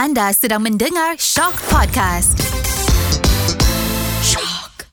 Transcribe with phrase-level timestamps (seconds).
[0.00, 2.40] Anda sedang mendengar Shock Podcast.
[4.24, 4.88] Shock.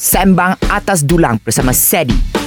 [0.00, 2.39] Sembang Atas Dulang bersama Sedi.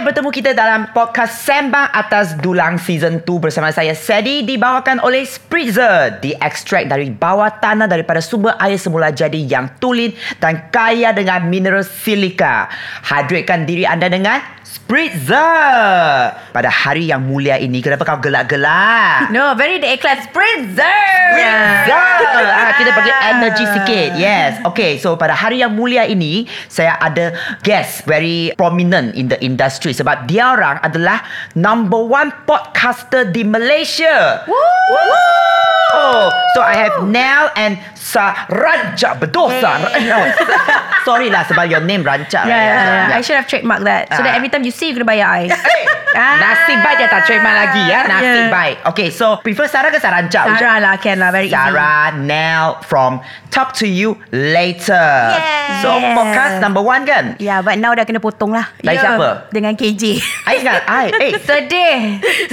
[0.00, 5.28] Hai, bertemu kita dalam podcast Sembang Atas Dulang Season 2 bersama saya Sedi dibawakan oleh
[5.28, 6.24] Spritzer.
[6.24, 11.84] Diekstrak dari bawah tanah daripada sumber air semula jadi yang tulen dan kaya dengan mineral
[11.84, 12.72] silika.
[13.12, 16.30] Hidratkan diri anda dengan Spritzer.
[16.54, 19.34] Pada hari yang mulia ini, kenapa kau gelak-gelak?
[19.34, 20.86] No, very the ikhlas Spritzer.
[21.34, 22.46] Spritzer.
[22.46, 24.08] Ah, kita bagi energy sikit.
[24.14, 24.62] Yes.
[24.62, 29.90] Okay, so pada hari yang mulia ini, saya ada guest very prominent in the industry
[29.90, 31.22] sebab dia orang adalah
[31.54, 34.46] number one podcaster di Malaysia.
[34.46, 36.30] Woo!
[36.54, 39.82] So I have Nell and Saranja Berdosa.
[40.06, 40.18] No.
[41.06, 42.46] Sorry lah sebab your name Ranca.
[42.46, 43.18] Yeah, yeah, yeah.
[43.18, 44.06] I should have trademarked that.
[44.14, 44.38] So that Ah.
[44.38, 45.48] every time you see, you kena bayar I.
[45.48, 46.42] Hey, Ah.
[46.42, 48.02] nasib baik dia tak trademark lagi ya.
[48.02, 48.50] Nasib Yeah.
[48.50, 48.76] baik.
[48.90, 50.42] Okay, so prefer Sarah ke Saranja?
[50.58, 51.30] Sarah lah, can lah.
[51.30, 51.54] Very easy.
[51.54, 53.22] Sarah, Nell from
[53.54, 54.98] Talk to You Later.
[55.38, 55.86] Yes.
[55.86, 57.38] So podcast number one kan?
[57.38, 58.74] Yeah, but now dah kena potong lah.
[58.82, 59.06] Dari Yeah.
[59.06, 59.28] siapa?
[59.54, 60.18] Dengan KJ.
[60.50, 61.98] I ingat, I, eh, Sedih.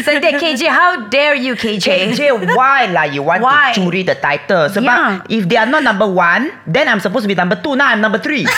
[0.05, 0.61] Sedih KJ.
[0.69, 2.13] How dare you KJ?
[2.13, 2.21] KJ,
[2.53, 3.73] why lah you want Why?
[3.73, 4.69] to curi the title?
[4.69, 4.85] Sebab
[5.25, 5.33] Yeah.
[5.33, 7.73] if they are not number one, then I'm supposed to be number two.
[7.73, 8.45] Now I'm number three.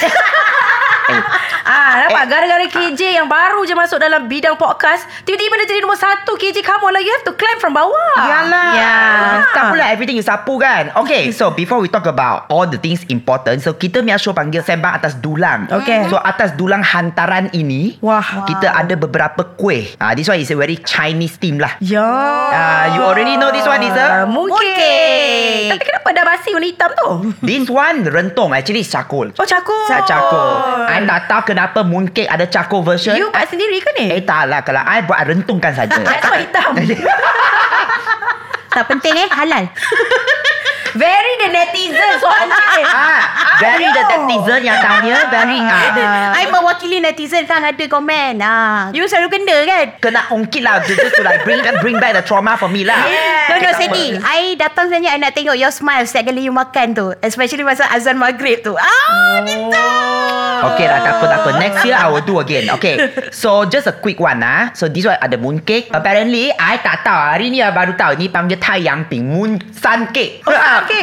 [1.10, 1.22] eh,
[1.62, 5.98] Ah, nampak gara-gara KJ yang baru je masuk dalam bidang podcast, tiba-tiba dia jadi nombor
[5.98, 6.34] satu.
[6.34, 7.00] KJ, come on lah.
[7.00, 8.16] You have to climb from bawah.
[8.18, 9.46] Yalah Yeah.
[9.50, 13.02] Tak pula everything you sapu kan Okay so before we talk about All the things
[13.08, 16.06] important So kita punya show panggil Sembang atas dulang Okay.
[16.08, 18.46] So atas dulang hantaran ini Wah.
[18.46, 22.04] Kita ada beberapa kuih uh, This one is a very Chinese theme lah Ya.
[22.04, 24.54] uh, You already know this one is a Ah, Mungkin.
[24.54, 25.70] Mungkin.
[25.72, 27.08] Tapi kenapa dah basi warna hitam tu?
[27.42, 30.50] This one rentung Actually charcoal Oh, cakul.
[30.86, 34.06] I tak tahu kenapa mooncake ada charcoal version You buat sendiri ke ni?
[34.12, 36.72] Eh tak lah Kalau I buat I rentungkan saja That's why hitam.
[38.76, 39.66] tak penting eh, halal.
[40.98, 42.84] Very the netizen soalan ni.
[42.86, 43.22] Ah,
[43.62, 46.34] very the netizen yang tanya very ah.
[46.34, 48.42] I mewakili netizen kan ada komen.
[48.42, 49.86] Ah, you selalu kena kan?
[50.02, 53.06] kena ungkit lah just to like bring bring back the trauma for me lah.
[53.50, 54.18] No, no, Sedi.
[54.18, 57.14] I datang saja I nak tengok your smile setiap kali you makan tu.
[57.22, 58.74] Especially masa azan maghrib tu.
[58.74, 59.78] Ah, gitu.
[60.60, 61.50] Okay lah, tak apa, tak apa.
[61.56, 62.68] Next year, I will do again.
[62.76, 63.00] Okay.
[63.32, 64.76] So, just a quick one ah.
[64.76, 65.88] So, this one ada mooncake.
[65.88, 67.16] Apparently, I tak tahu.
[67.16, 68.20] Hari ni I baru tahu.
[68.20, 69.24] Ni panggil Thai Yang Ping.
[69.30, 70.44] Moon Sun Cake.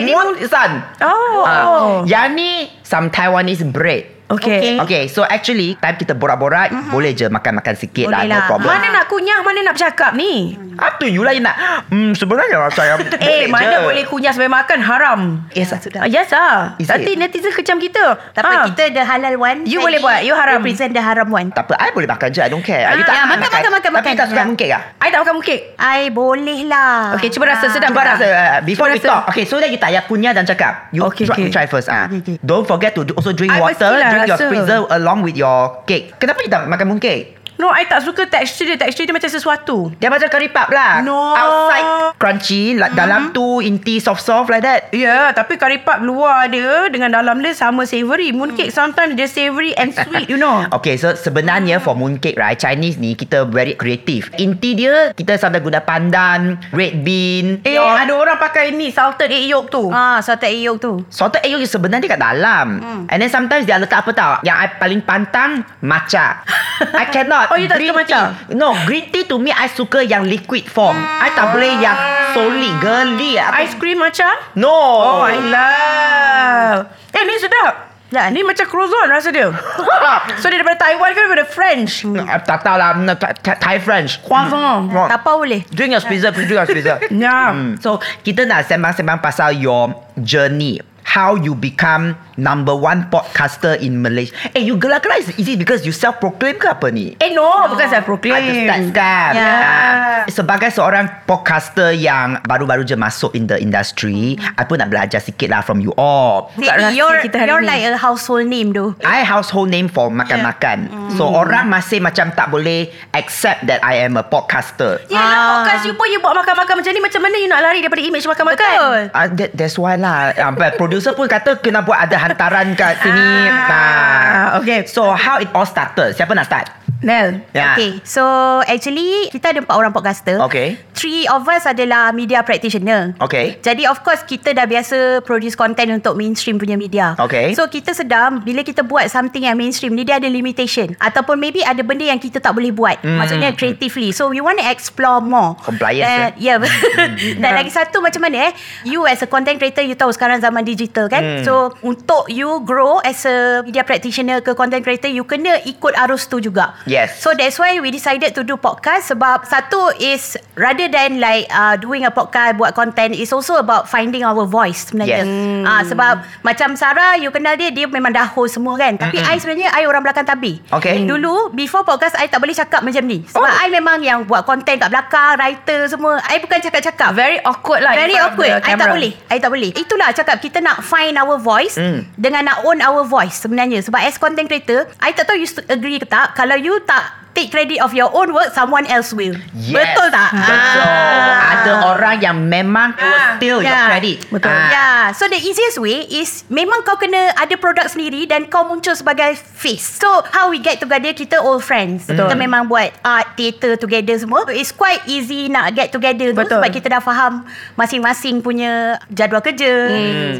[0.00, 0.70] Ni Moon Sun.
[1.02, 1.44] Oh.
[1.46, 4.15] Ah, yang ni, some Taiwanese bread.
[4.26, 4.58] Okay.
[4.58, 4.74] Okay.
[4.80, 8.20] Okay, so actually, time kita borak-borak, boleh je makan-makan sikit lah.
[8.20, 8.46] Boleh No lah.
[8.46, 8.68] problem.
[8.68, 10.58] Mana nak kunyah, mana nak bercakap ni?
[10.76, 11.54] Up to you lah, you nak.
[11.86, 13.86] Hmm, sebenarnya saya Eh, mana je.
[13.86, 14.78] boleh kunyah sampai makan?
[14.78, 15.20] Haram.
[15.50, 16.02] Yes, Sudah.
[16.02, 16.74] Ah, yes ah.
[16.76, 17.16] Is Nanti it?
[17.16, 18.18] netizen kecam kita.
[18.34, 18.64] Tak apa, Ah.
[18.66, 19.62] kita the halal one.
[19.62, 20.58] You boleh buat, you haram.
[20.58, 21.48] Represent the haram one.
[21.48, 22.40] Tak apa, I boleh makan je.
[22.40, 22.82] I don't care.
[22.82, 24.12] Ah, you tak ya, makan, makan, makan, Tapi makan.
[24.12, 24.44] tak suka Ya.
[24.44, 24.82] mooncake ah?
[24.98, 25.62] I tak makan mooncake.
[25.76, 27.14] I boleh lah.
[27.14, 27.88] Okay, cuba rasa sedap.
[27.88, 29.08] Cuba rasa uh, Before Cuba we rasa.
[29.08, 31.48] talk Okay so that you tak payah kunyah dan cakap You Okay, try, okay.
[31.48, 32.10] try first ah.
[32.42, 36.40] Don't forget to do, also drink water Drink your spritzer Along with your cake Kenapa
[36.40, 37.36] you tak makan mooncake?
[37.56, 38.76] No, I tak suka tekstur dia.
[38.76, 39.88] Tekstur dia macam sesuatu.
[39.96, 41.16] Dia macam curry puff lah No.
[41.32, 41.86] Outside
[42.20, 46.88] crunchy like, Dalam tu inti soft-soft like that Ya, yeah, tapi curry puff luar dia
[46.92, 48.30] dengan dalam dia sama savory.
[48.30, 50.64] Mooncake sometimes dia savory and sweet, you know.
[50.76, 55.64] Okay so sebenarnya for mooncake right Chinese ni kita very creative Inti dia kita sampai
[55.64, 59.88] guna pandan Red bean Eh, ada orang pakai ni salted egg yolk tu.
[59.90, 60.92] Ah, salted egg yolk tu.
[61.08, 62.66] Salted egg yolk sebenarnya kat dalam.
[62.78, 63.02] Hmm.
[63.10, 64.32] And then sometimes dia letak apa tau?
[64.44, 65.50] Yang I paling pantang
[65.82, 66.42] matcha.
[67.02, 67.45] I cannot.
[67.50, 68.20] Oh, you tak suka matcha?
[68.52, 70.96] No, green tea to me I suka yang liquid form.
[70.96, 71.96] I tak boleh yang
[72.32, 73.38] solid girly.
[73.38, 74.32] Apa- Ice cream macam?
[74.54, 74.70] No.
[74.70, 76.78] Oh, I love.
[77.12, 77.74] Eh, ni sedap.
[78.06, 78.30] Dah.
[78.30, 79.50] Ni macam croissant rasa dia.
[80.40, 82.06] so, dia daripada Taiwan ke daripada French?
[82.06, 82.94] I tak tahu lah.
[83.42, 84.22] Thai- French.
[84.22, 84.86] Croissant.
[84.86, 85.10] Oh.
[85.10, 85.66] Tapau boleh.
[85.74, 86.96] Drink your please drink your spritzer.
[87.10, 87.50] Ya.
[87.50, 87.74] Hmm.
[87.82, 89.90] So, kita nak sembang-sembang pasal your
[90.22, 90.78] journey.
[91.16, 94.36] How you become number one podcaster in Malaysia.
[94.52, 97.16] Eh, you gelak-gelak is, is it because you self-proclaim ke apa ni?
[97.16, 97.48] Eh, no.
[97.72, 98.36] Bukan saya proclaim.
[98.36, 99.48] Ada stats kan Ya.
[99.48, 105.16] Ah, Sebagai seorang podcaster yang Baru-baru je masuk in the industry I pun nak belajar
[105.16, 107.72] sikit lah from you all Sedi, you're, kita hari you're ni.
[107.72, 108.92] like a household name tu.
[109.00, 114.20] I household name for makan-makan So orang masih macam tak boleh Accept that I am
[114.20, 115.44] a podcaster Ya, lah, Ah.
[115.64, 117.00] podcast you pun you buat makan-makan macam ni.
[117.00, 118.68] Macam mana you nak lari daripada image makan-makan?
[118.76, 119.00] Betul.
[119.16, 120.76] Uh, that, that's why lah uh, but
[121.06, 124.82] Producer pun kata Kena buat ada hantaran kat sini Ah, okay.
[124.90, 126.85] So how it all started Siapa nak start?
[127.04, 127.44] Nel.
[127.52, 127.76] Yeah.
[127.76, 128.24] Okay, so
[128.64, 130.40] actually kita ada empat orang podcaster.
[130.48, 130.80] Okay.
[130.96, 133.12] Three of us adalah media practitioner.
[133.20, 133.60] Okay.
[133.60, 137.12] Jadi of course kita dah biasa produce content untuk mainstream punya media.
[137.20, 137.52] Okay.
[137.52, 141.60] So kita sedar bila kita buat something yang mainstream ni dia ada limitation ataupun maybe
[141.60, 142.96] ada benda yang kita tak boleh buat.
[143.04, 143.20] Hmm.
[143.20, 144.16] Maksudnya creatively.
[144.16, 145.60] So we want to explore more.
[145.60, 146.56] Compliance, Dan, ya.
[146.56, 146.58] Yeah.
[147.42, 148.52] Dan lagi satu macam mana eh?
[148.88, 151.20] You as a content creator you tahu sekarang zaman digital kan.
[151.20, 151.44] Hmm.
[151.44, 156.24] So untuk you grow as a media practitioner ke content creator you kena ikut arus
[156.24, 156.72] tu juga.
[156.86, 157.18] Yes.
[157.18, 161.74] So that's why we decided to do podcast sebab satu is rather than like uh,
[161.74, 165.22] doing a podcast buat content is also about finding our voice sebenarnya.
[165.22, 165.66] Yes.
[165.66, 168.94] Ah sebab macam Sarah you kenal dia dia memang dah host semua kan.
[168.94, 170.62] Tapi I sebenarnya I orang belakang tabi.
[170.70, 171.02] Okay.
[171.02, 173.26] Dulu before podcast I tak boleh cakap macam ni.
[173.26, 173.50] Sebab Oh.
[173.56, 176.22] I memang yang buat content kat belakang, writer semua.
[176.22, 177.10] I bukan cakap-cakap.
[177.12, 177.92] Very awkward lah.
[177.92, 178.62] Very awkward.
[178.62, 179.12] I tak boleh.
[179.26, 179.70] I tak boleh.
[179.74, 182.06] Itulah cakap kita nak find our voice Hmm.
[182.14, 183.82] dengan nak own our voice sebenarnya.
[183.82, 186.38] Sebab as content creator, I tak tahu you agree ke tak.
[186.38, 189.36] Kalau you tak take credit of your own work, someone else will.
[189.52, 189.76] Yes.
[189.76, 190.32] Betul tak?
[190.32, 190.80] Betul.
[190.80, 191.52] Ah.
[191.52, 193.86] Ada orang yang memang will steal your Yeah.
[193.86, 194.16] credit.
[194.26, 194.48] Betul.
[194.48, 194.68] Ah.
[194.68, 198.96] Yeah, so the easiest way is memang kau kena ada produk sendiri dan kau muncul
[198.96, 200.00] sebagai face.
[200.00, 202.08] So how we get together kita all friends.
[202.08, 202.26] Betul.
[202.26, 204.42] Kita memang buat art, theatre together semua.
[204.42, 206.56] So, it's quite easy nak get together tu Betul.
[206.56, 207.44] sebab kita dah faham
[207.74, 209.90] masing-masing punya jadual kerja.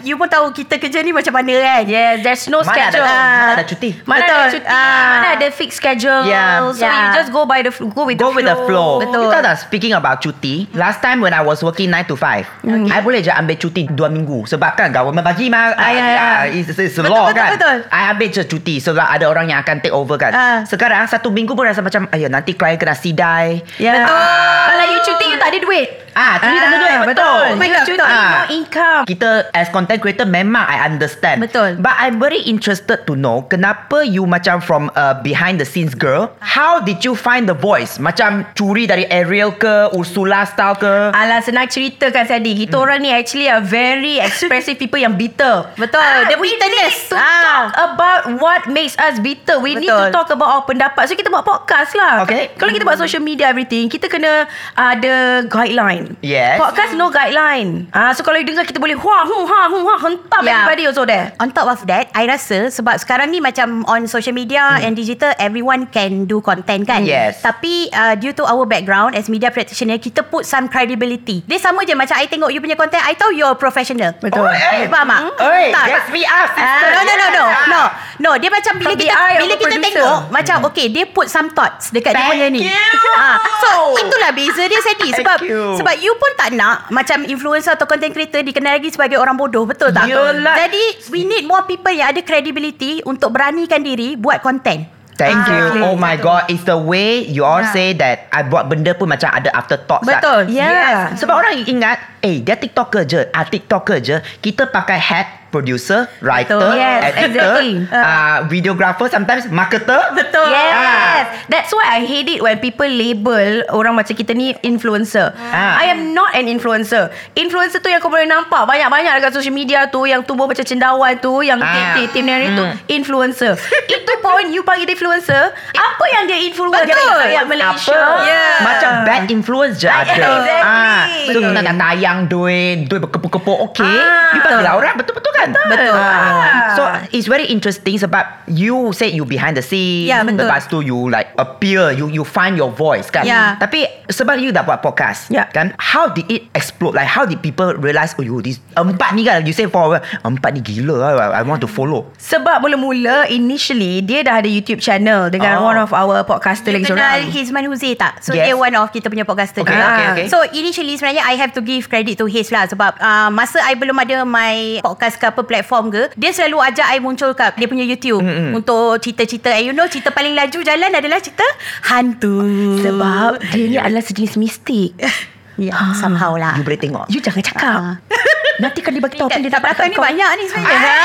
[0.00, 1.82] You pun tahu kita kerja ni macam mana kan?
[1.84, 3.02] Yes, there's no Mana schedule.
[3.02, 3.36] ada, Ah.
[3.36, 3.90] mana ada cuti?
[4.02, 4.38] Mana Betul.
[4.38, 5.08] ada cuti, Ah.
[5.10, 6.24] mana ada fixed schedule.
[6.24, 6.62] Yeah.
[6.70, 6.94] So Yeah.
[7.10, 9.02] you just go by the go with Go the with the flow.
[9.02, 9.26] Betul.
[9.26, 10.70] Kita dah speaking about cuti.
[10.72, 13.94] Last time when I was working 9 to 5, I boleh je ambil cuti 2
[14.08, 14.46] minggu.
[14.46, 15.74] Sebab kan government bagi mah.
[15.74, 16.20] Ah, ya, ya.
[16.20, 17.50] ah, It's, it's Betul, law betul, kan.
[17.58, 17.76] betul.
[17.90, 18.74] I ambil je cuti.
[18.78, 20.32] Sebab ada orang yang akan take over kan.
[20.32, 20.58] Ah.
[20.64, 23.60] Sekarang satu minggu pun rasa macam, ayo nanti klien kena sidai.
[23.76, 24.06] Yeah.
[24.06, 25.88] Kalau you cuti tak ada duit.
[26.10, 27.12] Ah, cuti tak ada duit, betul.
[27.12, 27.44] Betul.
[27.46, 28.08] Oh my God, betul.
[28.08, 28.42] Ah.
[28.48, 29.02] income.
[29.04, 31.38] Kita as content creator memang I understand.
[31.38, 31.76] Betul.
[31.76, 36.32] But I'm very interested to know kenapa you macam from a behind the scenes girl.
[36.40, 38.00] How did you find the voice?
[38.00, 41.12] Macam curi dari Ariel ke, Ursula style ke?
[41.12, 45.68] Alah senang cerita kan Sadi Kita orang ni actually a very expressive people yang bitter
[45.76, 46.00] Betul.
[46.00, 46.96] Ah, Dia need bitterness.
[47.06, 47.36] to Ah.
[47.44, 50.16] talk about what makes us bitter We need to Betul.
[50.16, 52.56] talk about our pendapat So kita buat podcast lah Okay.
[52.56, 56.56] Kalau kita buat social media everything Kita kena ada guideline Yes.
[56.56, 59.96] Podcast no guideline ah, So kalau you dengar kita boleh Huah, hu, ha, hu, ha
[60.00, 60.64] Hentam Yeah.
[60.64, 64.32] everybody also there On top of that, I rasa sebab sekarang ni macam on social
[64.32, 67.02] media and digital, everyone can do content kan?
[67.04, 67.42] Yes.
[67.42, 71.42] Tapi uh, due to our background as media practitioner, kita put some credibility.
[71.44, 74.14] Dia sama je macam I tengok you punya content, I tahu you're professional.
[74.16, 74.46] Betul.
[74.46, 74.86] Oh, eh.
[74.86, 75.20] Faham tak?
[75.42, 75.86] Oi, Tak.
[75.90, 76.88] yes we are sister.
[76.94, 77.82] no, no, no, no, no.
[78.16, 81.92] No, dia macam bila From kita bila kita tengok macam okay, dia put some thoughts
[81.92, 82.60] dekat dia Thank punya ni.
[82.64, 83.12] you.
[83.16, 85.62] Ah, so itulah beza dia Thank sebab you.
[85.76, 89.64] sebab you pun tak nak macam influencer atau content creator dikenal lagi sebagai orang bodoh,
[89.64, 90.06] betul tak?
[90.06, 90.56] Yelah.
[90.58, 94.92] Jadi we need more people yang ada credibility untuk beranikan diri buat content.
[95.16, 95.64] Thank Ah, you.
[95.72, 95.82] okay.
[95.82, 97.72] Oh my god, it's the way you all Yeah.
[97.72, 100.04] say that I buat benda pun macam ada afterthoughts.
[100.04, 100.44] Betul.
[100.44, 100.52] tak?
[100.52, 101.08] Yeah.
[101.08, 101.24] Yes.
[101.24, 104.20] Sebab orang ingat, eh dia TikToker je, ah TikToker je.
[104.36, 106.76] Kita pakai hat producer, writer, Betul.
[106.76, 107.72] Yes, editor, exactly.
[107.88, 110.12] uh, videographer, sometimes marketer.
[110.12, 110.52] Betul.
[110.52, 110.72] Yes.
[110.76, 111.16] Ah.
[111.48, 115.32] That's why I hate it when people label orang macam kita ni influencer.
[115.32, 115.80] Ah.
[115.80, 117.08] I am not an influencer.
[117.32, 121.16] Influencer tu yang kau boleh nampak banyak-banyak dekat social media tu yang tumbuh macam cendawan
[121.16, 121.96] tu, yang Ah.
[121.96, 122.76] tim-tim ni tu Hmm.
[122.90, 123.56] influencer.
[123.96, 127.16] Itu pun you panggil dia influencer, apa yang dia influence Betul.
[127.16, 127.94] rakyat Malaysia?
[127.96, 128.26] Apa?
[128.26, 128.56] Yeah.
[128.60, 130.10] Macam bad influence je ada.
[130.10, 130.60] Exactly.
[130.60, 133.86] Ah, so nak nak tayang duit, duit berkepuk-kepuk, okay.
[133.86, 134.34] Ah.
[134.34, 135.45] you panggil orang, betul-betul kan?
[135.52, 135.92] Betul.
[135.92, 136.74] Ah.
[136.74, 140.06] So, it's very interesting sebab you say you behind the scene.
[140.06, 140.46] Ya, betul.
[140.46, 143.22] Lepas tu you like appear, you you find your voice kan.
[143.22, 143.54] Ya.
[143.56, 145.46] Tapi sebab you dah buat podcast, Ya.
[145.48, 145.74] kan?
[145.76, 146.94] How did it explode?
[146.94, 149.42] Like how did people realize, oh you this empat ni kan?
[149.42, 151.10] You say for empat ni gila lah.
[151.32, 152.10] I want to follow.
[152.16, 155.66] Sebab mula-mula initially dia dah ada YouTube channel dengan Oh.
[155.66, 157.30] one of our podcaster lagi kenal seorang.
[157.30, 158.20] Hizman Huzi tak?
[158.20, 158.48] So Yes.
[158.48, 159.86] dia one of kita punya podcaster Okay, juga.
[159.88, 160.26] okay, okay.
[160.28, 163.74] So initially sebenarnya I have to give credit to Hiz lah sebab uh, masa I
[163.74, 167.66] belum ada my podcast ke apa platform ke, dia selalu ajak I muncul kat dia
[167.66, 168.54] punya YouTube mm-hmm.
[168.54, 169.50] untuk cerita-cerita.
[169.50, 171.42] And you know cerita paling laju jalan adalah cerita
[171.90, 172.46] hantu.
[172.86, 174.94] Sebab dia ni adalah sejenis mistik.
[175.58, 176.54] ya, somehow lah.
[176.54, 177.06] You boleh tengok.
[177.10, 177.80] You jangan cakap.
[177.82, 177.94] Ah.
[178.62, 180.96] Nanti kan dia bagi tahu apa dia tak dapat ni banyak ni sebenarnya.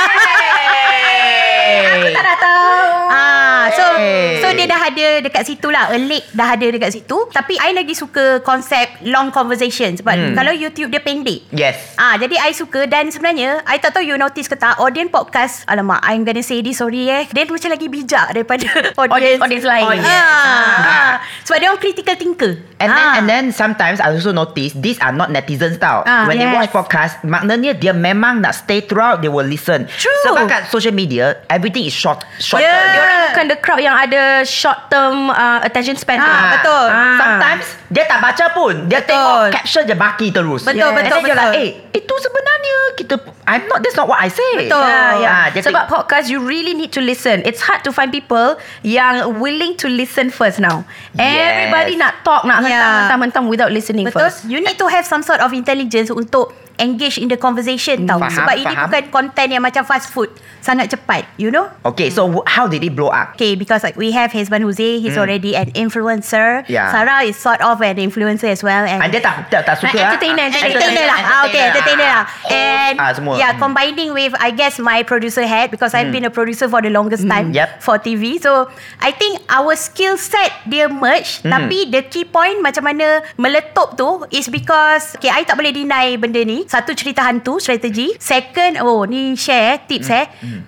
[1.71, 2.15] Hey.
[2.15, 2.95] Tak nak tahu.
[3.11, 4.39] Ah, so Hey.
[4.39, 5.89] so dia dah ada dekat situ lah.
[5.89, 7.17] A lake dah ada dekat situ.
[7.29, 10.33] Tapi I lagi suka konsep long conversation sebab Hmm.
[10.33, 11.45] kalau YouTube dia pendek.
[11.49, 11.93] Yes.
[11.95, 15.63] Ah, jadi I suka dan sebenarnya I tak tahu you notice ke tak audience podcast.
[15.65, 17.27] Alamak, I'm gonna say this sorry eh.
[17.27, 18.65] Dia macam lagi bijak daripada
[19.01, 19.83] audience audience lain.
[19.83, 20.07] Oh, yes.
[20.07, 21.11] Ah, ah.
[21.43, 22.53] Sebab dia orang critical thinker.
[22.77, 23.13] And then Ah.
[23.15, 26.01] and then sometimes I also notice these are not netizens tau.
[26.03, 26.55] Ah, When they yes.
[26.55, 29.19] watch podcast, maknanya dia memang nak stay throughout.
[29.19, 29.85] They will listen.
[29.87, 30.23] True.
[30.23, 32.63] Sebab kat social media, everything is short, shorter.
[32.63, 32.79] Yeah.
[32.87, 36.23] Dia orang bukan the crowd yang ada short term uh, attention span.
[36.23, 36.85] Ah, betul.
[36.87, 37.19] Ah.
[37.19, 38.87] Sometimes dia tak baca pun.
[38.87, 39.11] Dia Betul.
[39.11, 40.63] tengok caption je baki terus.
[40.63, 41.51] Betul, And betul, then you're betul.
[41.51, 44.51] like, eh, itu sebenarnya kita I'm not that's not what I say.
[44.57, 44.79] Betul.
[44.79, 45.39] Yeah, yeah.
[45.43, 47.43] Ah, Sebab tengok- podcast you really need to listen.
[47.43, 50.87] It's hard to find people yang willing to listen first now.
[51.11, 51.67] Yes.
[51.67, 53.11] Everybody nak talk, nak Yeah.
[53.11, 54.23] hentam-hentam without listening Betul.
[54.23, 54.47] first.
[54.47, 58.17] You need to have some sort of intelligence untuk engage in the conversation tau.
[58.17, 58.87] Faham, Sebab ini faham.
[58.87, 60.31] bukan content yang macam fast food.
[60.61, 61.25] Sangat cepat.
[61.35, 61.69] You know?
[61.83, 63.33] Okay, so w- how did it blow up?
[63.35, 66.63] Okay, because like we have Hezban Huze, he's already an influencer.
[66.65, 66.89] Yeah.
[66.89, 68.83] Sarah is sort of an influencer as well.
[68.83, 70.13] And And dia tak tak, tak suka ah.
[70.13, 71.19] Entertainer, Ah, entertainer lah.
[71.19, 72.23] Ah, okay, entertainer lah.
[72.47, 73.33] And Ah, semua.
[73.35, 76.89] yeah, combining with I guess my producer hat because I've been a producer for the
[76.89, 77.57] longest time Hmm.
[77.57, 77.69] Yep.
[77.79, 78.37] for TV.
[78.37, 78.69] So
[78.99, 81.41] I think our skill set dia merge.
[81.41, 81.51] Hmm.
[81.51, 86.15] Tapi the key point macam mana meletup tu is because okay, I tak boleh deny
[86.15, 86.63] benda ni.
[86.65, 88.13] Satu cerita hantu strategi.
[88.17, 90.19] Second, oh ni share tips Hmm.
[90.19, 90.25] eh.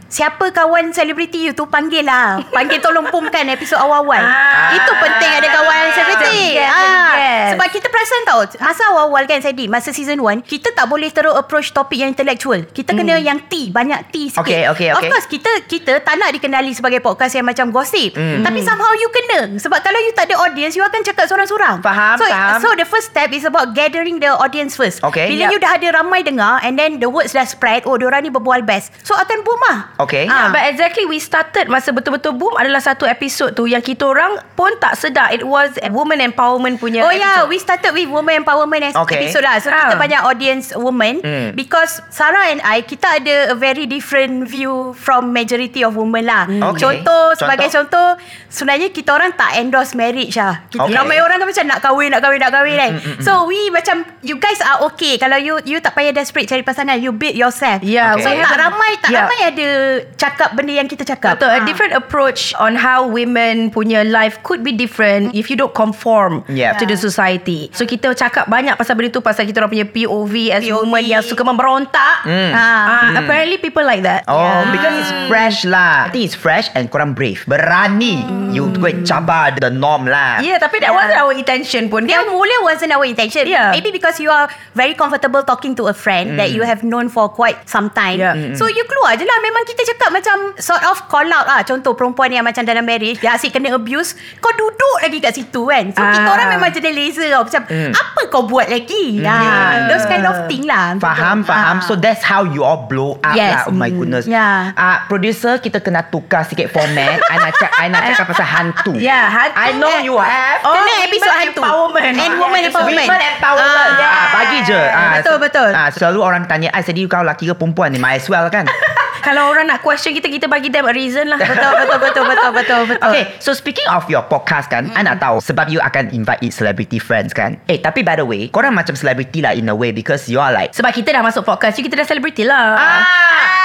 [0.07, 2.37] Siapa kawan selebriti you tu panggil lah.
[2.47, 4.19] Panggil tolong pumkan episod awal-awal.
[4.19, 4.71] Ah.
[4.73, 6.45] Itu penting ada kawan selebriti.
[6.55, 7.47] Ah, yes.
[7.53, 11.33] sebab kita perasan tau Masa awal-awal kan Sadi Masa season 1 Kita tak boleh terus
[11.33, 15.09] approach topik yang intellectual Kita kena yang T Banyak T sikit Okay, okay, Of okay.
[15.09, 18.45] course kita kita tak nak dikenali sebagai podcast yang macam gossip Hmm.
[18.45, 22.15] Tapi somehow you kena Sebab kalau you tak ada audience You akan cakap seorang-seorang Faham,
[22.19, 22.59] so, faham.
[22.61, 25.33] So the first step is about gathering the audience first Okay.
[25.33, 25.51] Bila Yep.
[25.51, 28.61] you dah ada ramai dengar And then the words dah spread Oh diorang ni berbual
[28.63, 30.29] best So akan boom lah Okay.
[30.29, 30.51] Ah.
[30.51, 34.69] but exactly we started masa betul-betul boom adalah satu episod tu yang kita orang pun
[34.77, 37.49] tak sedar it was woman empowerment punya Oh yeah, episode.
[37.49, 39.17] we started with women empowerment as Okay.
[39.19, 39.57] episode lah.
[39.57, 39.87] So Ah.
[39.87, 41.49] kita banyak audience women Hmm.
[41.53, 46.45] because Sarah and I kita ada a very different view from majority of women lah.
[46.45, 46.83] Okay.
[46.83, 47.81] Contoh sebagai Contoh?
[48.13, 50.61] contoh sebenarnya kita orang tak endorse marriage lah.
[50.67, 50.93] Kita Okay.
[50.93, 52.91] ramai orang kan macam nak kahwin, nak kahwin, nak kahwin kan.
[53.19, 56.97] So we macam you guys are okay kalau you you tak payah desperate cari pasangan,
[56.97, 57.81] you build yourself.
[57.81, 58.37] Yeah, So Okay.
[58.37, 59.21] we tak ramai tak Yeah.
[59.23, 59.67] ramai ada
[60.15, 61.37] cakap benda yang kita cakap.
[61.37, 61.63] Betul, a Ah.
[61.63, 66.75] different approach on how women punya life could be different if you don't conform Yeah.
[66.75, 67.67] to the society.
[67.71, 70.75] So kita cakap banyak pasal benda tu pasal kita orang punya POV as POV.
[70.81, 72.15] women yang suka memberontak.
[72.23, 72.51] Hmm.
[72.51, 74.23] Ah, apparently people like that.
[74.25, 74.71] Oh, Yeah.
[74.71, 76.07] because it's fresh lah.
[76.07, 77.43] I think it's fresh and korang brave.
[77.45, 78.21] Berani.
[78.53, 80.37] You go and cabar the norm lah.
[80.39, 82.05] Yeah, tapi that wasn't our intention pun.
[82.05, 82.29] Dia Kan?
[82.29, 83.45] mula wasn't our intention.
[83.45, 83.73] Yeah.
[83.73, 87.27] Maybe because you are very comfortable talking to a friend that you have known for
[87.27, 88.17] quite some time.
[88.17, 88.53] Yeah.
[88.53, 89.37] So you keluar je lah.
[89.41, 91.61] Memang kita cakap macam sort of call out lah.
[91.63, 94.13] Contoh perempuan yang macam dalam marriage, dia asyik kena abuse.
[94.37, 95.89] Kau duduk lagi kat situ kan.
[95.89, 96.33] So kita Ah.
[96.33, 97.43] orang memang jenis laser tau.
[97.43, 99.19] Macam, apa kau buat lagi?
[99.19, 100.95] Ah, those kind of thing lah.
[100.97, 101.79] Faham, faham.
[101.79, 101.83] Ah.
[101.83, 103.65] So that's how you all blow up Yes.
[103.65, 103.71] lah.
[103.71, 104.23] Oh my goodness.
[104.23, 104.71] Yeah.
[104.73, 107.19] Ah, producer kita kena tukar sikit format.
[107.23, 108.93] I nak cakap, I nak cakap pasal hantu.
[108.95, 109.57] Yeah, hantu.
[109.57, 110.61] I know you have.
[110.61, 111.59] Oh, Kena women episod hantu.
[111.59, 112.03] empowerment.
[112.03, 112.43] And Yeah, empowerment.
[112.43, 113.09] Women empowerment.
[113.41, 114.77] Ah, Ah, bagi je.
[114.77, 115.69] Ah, Betul, betul.
[115.71, 118.67] Ah, selalu orang tanya, "I sedih kau laki ke perempuan ni?" Might as well kan.
[119.23, 121.39] Kalau orang nak question kita, kita bagi them a reason lah.
[121.39, 123.09] Betul, betul, betul, betul, betul, betul.
[123.09, 126.99] Okay, so speaking of your podcast kan, I nak tahu sebab you akan invite celebrity
[126.99, 127.55] friends kan.
[127.65, 130.51] Eh, tapi by the way, korang macam celebrity lah in a way because you are
[130.51, 132.75] like Sebab kita dah masuk podcast, you kita dah celebrity lah.
[132.75, 133.01] Ah,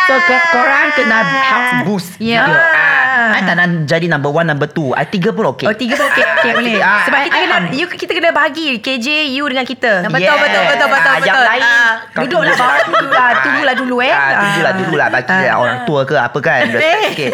[0.07, 2.45] so ke, korang kena help boost Ya.
[2.45, 2.55] video.
[2.55, 4.91] Ah, I tak nak jadi number one, number two.
[4.93, 5.65] I tiga pun okay.
[5.65, 8.67] Oh tiga pun okay, okay boleh Ah, Sebab kita I kena you, Kita kena bahagi
[8.79, 11.45] KJ you dengan kita Betul, betul, betul, betul, Ah, Yang betul.
[11.45, 12.87] lain Ah, kau duduklah tunggu bawah je.
[12.89, 14.13] dulu lah, tunggulah dulu, eh.
[14.13, 14.79] Ah, tunggulah Ah.
[14.79, 15.57] dulu lah bagi Ah.
[15.57, 16.63] orang tua ke apa kan.
[17.09, 17.31] okay.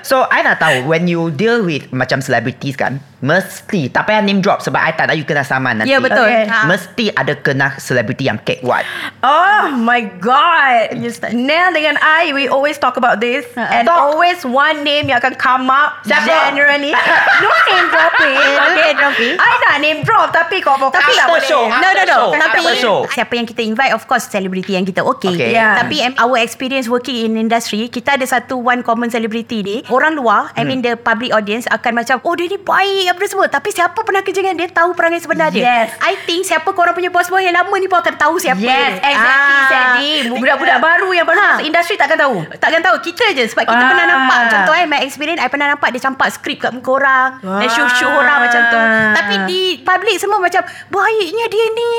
[0.00, 4.44] So I nak tahu when you deal with macam celebrities kan, mesti tak payah name
[4.44, 5.92] drop sebab I tak nak you kena saman nanti.
[5.92, 6.28] Ya, betul.
[6.28, 6.44] Okay.
[6.48, 6.68] Ah.
[6.68, 8.84] Mesti ada kena celebrity yang cake what.
[9.24, 10.94] Oh my god
[11.34, 14.14] Nell dengan I We always talk about this And Talk.
[14.14, 16.52] always one name Yang akan come up Siapa?
[16.52, 16.94] Generally
[17.42, 18.38] No name dropping
[19.16, 19.32] Okay.
[19.34, 22.06] I nak name drop Tapi kau kau Tapi tak boleh show, No, no, no.
[22.06, 22.98] Show, Tapi show.
[23.10, 25.32] siapa yang kita invite, of course, celebrity yang kita okay.
[25.32, 25.50] Okay.
[25.56, 25.78] Yeah.
[25.80, 29.76] Tapi um, our experience working in industry, kita ada satu one common celebrity ni.
[29.88, 33.46] Orang luar, I mean the public audience akan macam, oh dia ni baik apa semua.
[33.46, 35.62] Tapi siapa pernah kerja dengan dia, tahu perangai sebenar dia.
[35.62, 35.88] Yes.
[35.98, 39.06] I think siapa korang punya bos-bos yang lama ni pun akan tahu siapa Yes dia.
[39.06, 39.66] exactly Ah.
[39.66, 41.48] Sandy Budak-budak baru Yang baru Ha.
[41.52, 43.88] masuk industri Takkan tahu Takkan tahu Kita je Sebab kita Ah.
[43.88, 47.26] pernah nampak Contoh eh My experience I pernah nampak Dia campak skrip kat muka orang
[47.40, 47.68] Dan Ah.
[47.68, 48.78] show-show orang macam tu
[49.12, 51.92] Tapi di public semua macam Baiknya dia ni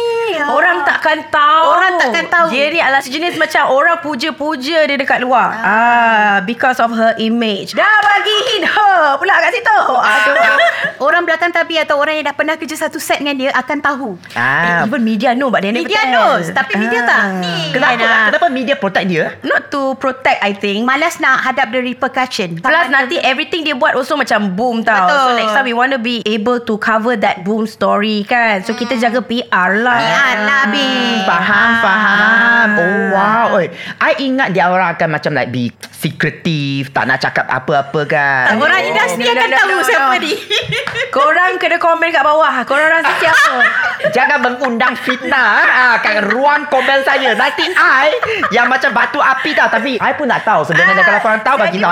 [0.45, 2.45] Orang takkan tahu Orang takkan tahu.
[2.49, 6.35] Dia ni adalah sejenis macam Orang puja-puja dia dekat luar ah.
[6.41, 10.35] Because of her image Dah bagi her Pula kat situ Aduh
[11.00, 14.18] Orang belakang tabi Atau orang yang dah pernah kerja Satu set dengan dia Akan tahu
[14.34, 16.13] Ah, Even media know But they never Media tell.
[16.13, 17.25] knows Tapi media tak Ah.
[17.36, 17.94] Ni Kenapa?
[17.94, 18.25] kan, ah.
[18.30, 19.25] Kenapa media protect dia?
[19.42, 23.94] Not to protect I think Malas nak hadap the repercussion Plus nanti everything dia buat
[23.94, 25.06] also macam boom tau.
[25.06, 25.20] Betul.
[25.20, 28.62] So next time we want to be able to cover that boom story kan.
[28.62, 29.46] So kita jaga PR
[29.77, 29.98] lah.
[29.98, 30.88] PR lah, Bi.
[31.24, 31.80] Faham, Ah.
[31.80, 32.68] faham.
[32.75, 33.46] Oh wow.
[33.56, 38.44] Oi, I ingat dia orang akan macam like be secretive, tak nak cakap apa-apa kan.
[38.48, 39.84] kan Orang industri no, akan no, tahu no, no.
[39.84, 40.32] siapa ni.
[41.12, 42.53] Korang kena komen kat bawah.
[42.67, 43.56] Korang rasa siapa?
[44.15, 47.34] Jangan mengundang fitnah ah, kat ruang komen saya.
[47.34, 48.13] Nanti I
[48.53, 49.70] yang macam batu api tau.
[49.72, 51.01] Tapi I pun tak tahu sebenarnya.
[51.01, 51.91] Ah, kalau korang tahu bagi tahu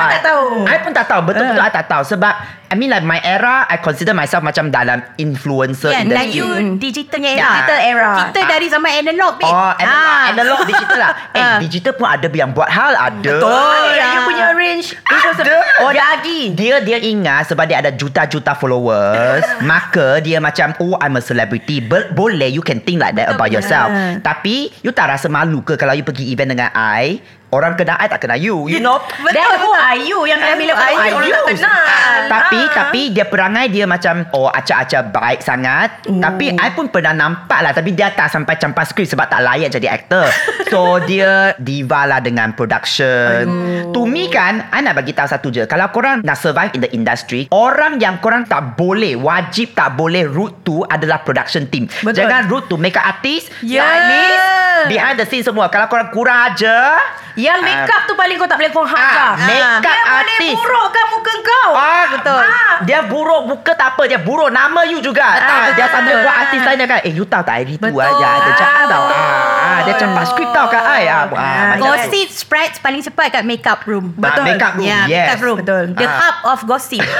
[0.66, 0.74] I.
[0.75, 1.22] I pun tak tahu.
[1.25, 2.04] Betul-betul I tak tahu.
[2.06, 2.34] Sebab
[2.65, 6.41] I mean like my era, I consider myself macam dalam influencer Kan, like industry.
[6.41, 7.38] you digitalnya era.
[7.38, 7.50] Ya.
[7.51, 8.12] Digital era.
[8.25, 9.48] Kita dari zaman analog, babe.
[9.48, 10.24] Oh, analog, Ah.
[10.34, 11.13] analog digital lah.
[11.36, 11.57] Eh, Ah.
[11.60, 12.93] digital pun ada yang buat hal.
[12.95, 13.36] Ada.
[13.38, 14.07] Oh, ya.
[14.10, 14.88] you punya range.
[15.05, 15.55] Ada.
[15.79, 16.41] Oh, dia, lagi.
[16.51, 21.79] Dia dia ingat sebab dia ada juta-juta followers, maka dia macam oh I'm a celebrity.
[21.79, 23.89] Be- boleh you can think like that about yourself.
[23.89, 24.17] Ah.
[24.17, 27.19] Tapi you tak rasa malu ke kalau you pergi event dengan I,
[27.56, 28.68] orang kenal I tak kenal you.
[28.68, 29.00] You know?
[29.26, 31.84] Then who are you yang bila-bila I orang orang tak kenal?
[32.26, 32.74] Tapi Ah.
[32.76, 35.90] tapi dia perangai dia macam oh acak-acak baik sangat.
[36.04, 39.72] Tapi I pun pernah nampak lah tapi dia tak sampai campak skrip sebab tak layak
[39.72, 40.28] jadi aktor.
[40.72, 43.48] so dia diva lah dengan production.
[43.92, 45.64] To me kan I nak bagi tahu satu je.
[45.66, 50.26] Kalau korang nak survive in the industry, orang yang korang tak boleh wajib tak boleh
[50.26, 51.86] root to adalah production team.
[52.00, 52.18] Betul.
[52.18, 53.82] Jangan root to makeup artist, Yeah.
[53.82, 54.46] stylist,
[54.88, 55.68] behind the scene semua.
[55.68, 57.00] Kalau korang kurang aja
[57.46, 59.32] Yang make up tu paling kau tak boleh kau Ah, hajar.
[59.40, 61.70] makeup Dia boleh burukkan muka kau.
[61.72, 62.40] Ah betul.
[62.40, 62.75] Ah.
[62.82, 65.28] Dia buruk muka tak apa, dia buruk nama you juga.
[65.36, 66.24] Betul, ah, dia betul, sambil betul.
[66.24, 67.00] buat artis lain dia kan.
[67.02, 68.02] Eh you tahu tak hari tu Betul.
[68.02, 69.04] aja ada jahat Ah, tau.
[69.04, 69.16] betul.
[69.16, 71.04] Ah, ah, dia campak skrip tau kat ai.
[71.06, 74.16] Ah, ah, Ah, Gossip spreads paling cepat kat makeup room.
[74.18, 74.86] Ah, makeup room.
[74.86, 75.12] Ya, yes.
[75.28, 75.58] makeup room.
[75.60, 75.84] Betul.
[75.94, 76.16] The Ah.
[76.16, 77.04] hub of gossip.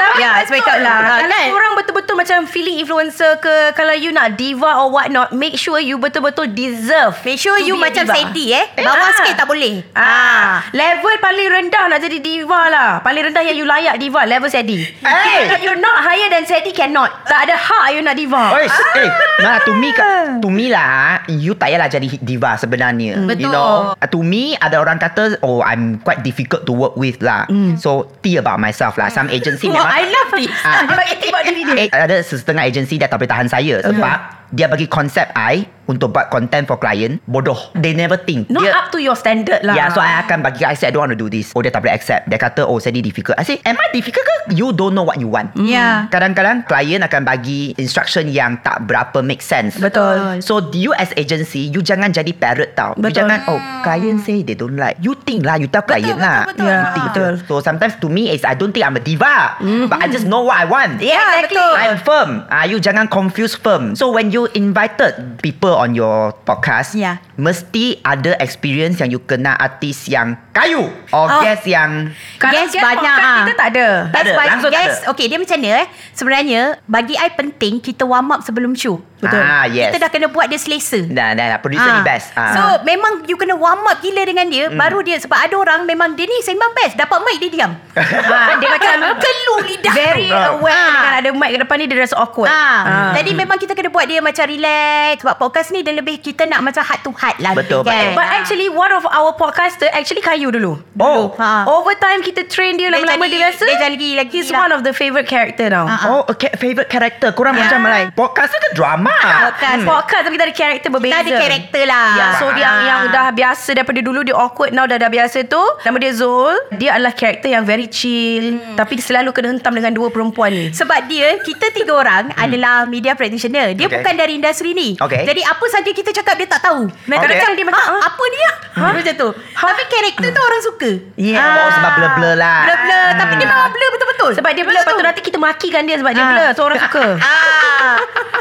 [0.00, 0.96] Tapi Ya, yeah, it's makeup lah.
[1.20, 1.48] Kalau Kan?
[1.50, 5.76] korang betul-betul macam feeling influencer ke kalau you nak diva or what not, make sure
[5.78, 7.14] you betul-betul deserve.
[7.22, 8.16] Make sure to you macam diva.
[8.18, 8.64] Sadie eh.
[8.78, 9.12] Bawah Ah.
[9.14, 9.59] sikit tak boleh.
[9.92, 12.90] Ah, level paling rendah nak jadi diva lah.
[13.00, 14.88] Paling rendah yang you layak diva, level Sadie.
[15.04, 15.52] Hey.
[15.52, 17.12] If you're not higher than Sadie cannot.
[17.24, 18.56] Tak ada hak you nak diva.
[18.56, 23.20] Oi, eh, nah to me ka- to me lah, you tak payah jadi diva sebenarnya.
[23.24, 23.40] Betul.
[23.40, 27.20] You know, Uh, to me ada orang kata, oh I'm quite difficult to work with
[27.20, 27.44] lah.
[27.76, 29.12] So, tea about myself lah.
[29.12, 30.52] Some agency Wah, memang I love this.
[30.64, 30.82] Ah.
[30.88, 31.74] Dia bagi tip buat diri dia.
[31.76, 36.14] Eh, ada setengah agensi dia tak boleh tahan saya sebab dia bagi konsep I untuk
[36.14, 37.58] buat content for client bodoh.
[37.74, 38.46] They never think.
[38.46, 39.74] Not dia, up to your standard lah.
[39.74, 41.50] Yeah, so I akan bagi I said I don't want to do this.
[41.50, 42.30] Oh, dia tak boleh accept.
[42.30, 43.34] Dia kata, oh, saya ni difficult.
[43.34, 44.54] I say, am I difficult ke?
[44.54, 45.50] You don't know what you want.
[45.58, 46.06] Ya.
[46.08, 49.82] Kadang-kadang klien akan bagi instruction yang tak berapa make sense.
[49.82, 50.38] Betul.
[50.38, 52.94] So you as agency, you jangan jadi parrot tau.
[52.94, 53.26] You Betul.
[53.26, 54.94] jangan, oh, client say they don't like.
[55.02, 56.40] You think lah, you tell client betul, lah.
[56.46, 56.62] betul.
[56.62, 57.04] You Ya, think.
[57.10, 57.32] betul.
[57.50, 59.58] So sometimes to me is I don't think I'm a diva,
[59.90, 61.02] but I just know what I want.
[61.02, 61.58] Yeah, Exactly.
[61.58, 61.74] betul.
[61.74, 62.30] I'm firm.
[62.46, 63.98] Ah, you jangan confuse firm.
[63.98, 67.18] So when you invited people on your podcast, Yeah.
[67.40, 71.40] Mesti ada experience yang you kenal artis yang kayu or Oh.
[71.40, 73.38] guest yang Kalau Guest guest banyak, podcast ah.
[73.40, 73.88] kita tak ada.
[73.88, 75.08] Tak That's ada, langsung tak guys, ada.
[75.08, 75.86] okay dia macam ni eh.
[76.12, 79.00] Sebenarnya bagi I penting kita warm up sebelum show.
[79.18, 79.36] Betul.
[79.38, 79.92] Ah, yes.
[79.92, 80.96] Kita dah kena buat dia selesa.
[81.02, 81.58] Dah, dah, dah.
[81.58, 82.06] Producer ni Ah.
[82.06, 82.32] best.
[82.32, 82.50] Ah.
[82.50, 84.76] So memang you kena warm up gila dengan dia Hmm.
[84.76, 88.54] Baru dia Sebab ada orang memang Dia ni sembang best Dapat mic dia diam Ah,
[88.54, 90.52] dia macam Keluh lidah Very Ah.
[90.52, 90.88] aware Ah.
[90.90, 92.46] dengan ada mic kat depan ni dia rasa awkward.
[92.46, 93.12] Ah.
[93.12, 96.60] Jadi memang kita kena buat dia macam relax Sebab podcast ni dia lebih Kita nak
[96.62, 98.12] macam heart to heart lah Betul, kan?
[98.12, 100.80] But actually one of our podcaster actually kayu dulu.
[100.96, 101.30] Oh.
[101.36, 101.62] ha.
[101.64, 103.62] Over time kita train dia lama-lama dia rasa.
[103.62, 104.64] dia jadi lagi He's lah.
[104.64, 105.84] one of the favourite character now.
[105.84, 106.50] Ah, Oh, okay.
[106.54, 107.30] Favorite character.
[107.30, 107.68] Korang Yeah.
[107.68, 109.12] macam like podcast ke drama?
[109.12, 111.12] Podcast, podcast tapi kita ada karakter berbeza.
[111.12, 112.82] Kita ada karakter lah Ya, so dia yang Ah.
[112.82, 115.60] yang dah biasa daripada dulu dia awkward now dah dah biasa tu.
[115.80, 116.56] Nama dia Zul.
[116.72, 120.72] Dia adalah karakter yang very chill tapi dia selalu kena hentam dengan dua perempuan ni.
[120.72, 123.98] Sebab dia Kita tiga orang Adalah media practitioner Dia Okay.
[123.98, 125.24] bukan dari industri ni Okay.
[125.24, 126.86] Jadi apa saja kita cakap Dia tak tahu
[127.20, 127.92] Kadang-kadang dia macam Ha?
[127.92, 128.86] "Ha, Apa dia ha?
[128.90, 131.38] Macam tu Tapi karakter tu orang suka Yeah.
[131.40, 132.58] Oh, sebab blur-blur lah.
[132.64, 135.96] Blur-blur Tapi dia memang blur betul-betul Sebab dia blur lepas tu nanti kita makikan dia
[135.96, 136.30] sebab dia Ah.
[136.30, 136.48] blur.
[136.52, 137.04] So orang suka.
[137.26, 137.96] ah.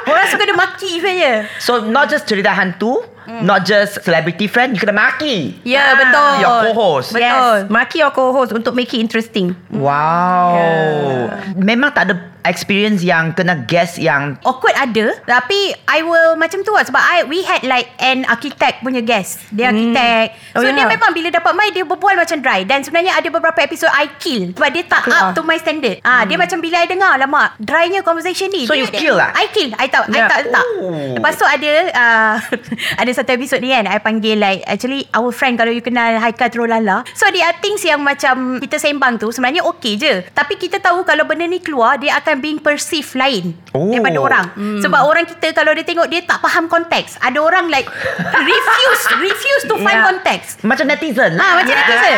[0.05, 3.03] Orang suka dia maki saja So, not just cerita hantu,
[3.41, 5.53] not just celebrity friend, you kena maki.
[5.63, 7.09] Ya betul Your co-host.
[7.11, 7.67] Betul Yes.
[7.67, 9.53] Maki your co-host untuk make it interesting.
[9.69, 11.29] Wow.
[11.55, 16.71] Memang tak ada experience yang kena guess yang Awkward ada Tapi I will Macam tu
[16.71, 20.73] lah Sebab I We had like An architect punya guest Dia architect Oh, So ya.
[20.73, 24.07] dia memang Bila dapat mic Dia berbual macam dry Dan sebenarnya ada beberapa episod I
[24.15, 25.29] kill Sebab dia tak Keluar.
[25.29, 28.73] up to my standard Ah, Dia macam bila I dengar Lama Drynya conversation ni So
[28.73, 29.35] dia, you kill lah?
[29.35, 30.25] I kill I tak I Ya.
[30.25, 31.13] tak letak Oh.
[31.13, 32.35] Lepas tu ada uh,
[33.03, 36.47] Ada satu episod ni kan I panggil like Actually our friend Kalau you kenal Haikal
[36.47, 40.79] Trolala So dia are things yang macam Kita sembang tu Sebenarnya okay je Tapi kita
[40.79, 43.93] tahu Kalau benda ni keluar Dia akan being perceived lain Oh.
[43.93, 44.82] Daripada orang hmm.
[44.82, 47.86] Sebab orang kita Kalau dia tengok Dia tak faham konteks Ada orang like
[48.49, 50.05] Refuse Refuse to find Yeah.
[50.08, 51.51] context macam netizen Ah, lah.
[51.60, 52.15] macam netizen.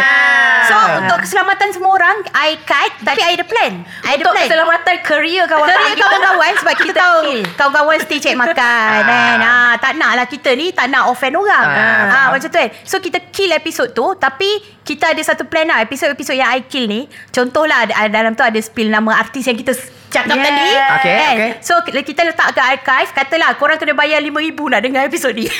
[0.63, 4.45] So untuk keselamatan semua orang I cut Tapi I ada plan I ada Untuk plan
[4.45, 6.01] keselamatan career kawan-kawan Kerja kita.
[6.03, 7.21] kawan-kawan Sebab kita, tahu.
[7.53, 8.53] Kawan-kawan stay check makan
[9.01, 9.37] kan?
[9.39, 12.07] ah, Tak nak lah kita ni Tak nak offend orang Ah.
[12.07, 12.27] ah.
[12.29, 14.49] Macam tu kan So kita kill episod tu Tapi
[14.81, 18.87] kita ada satu plan lah Episod-episod yang I kill ni Contohlah Dalam tu ada spill
[18.87, 19.73] nama artis yang kita
[20.11, 20.45] cakap Yeah.
[20.45, 21.33] tadi Okay, kan?
[21.33, 21.51] okay.
[21.59, 25.47] So kita letak ke archive Katalah korang kena bayar RM5,000 nak dengar episod ni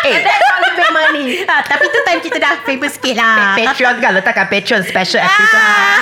[0.00, 0.46] Eh, That's
[0.78, 1.42] all money.
[1.42, 5.58] ha, Tapi tu time kita dah famous sikit lah Patreon kan letakkan Patreon special episode.
[5.58, 5.98] Ah,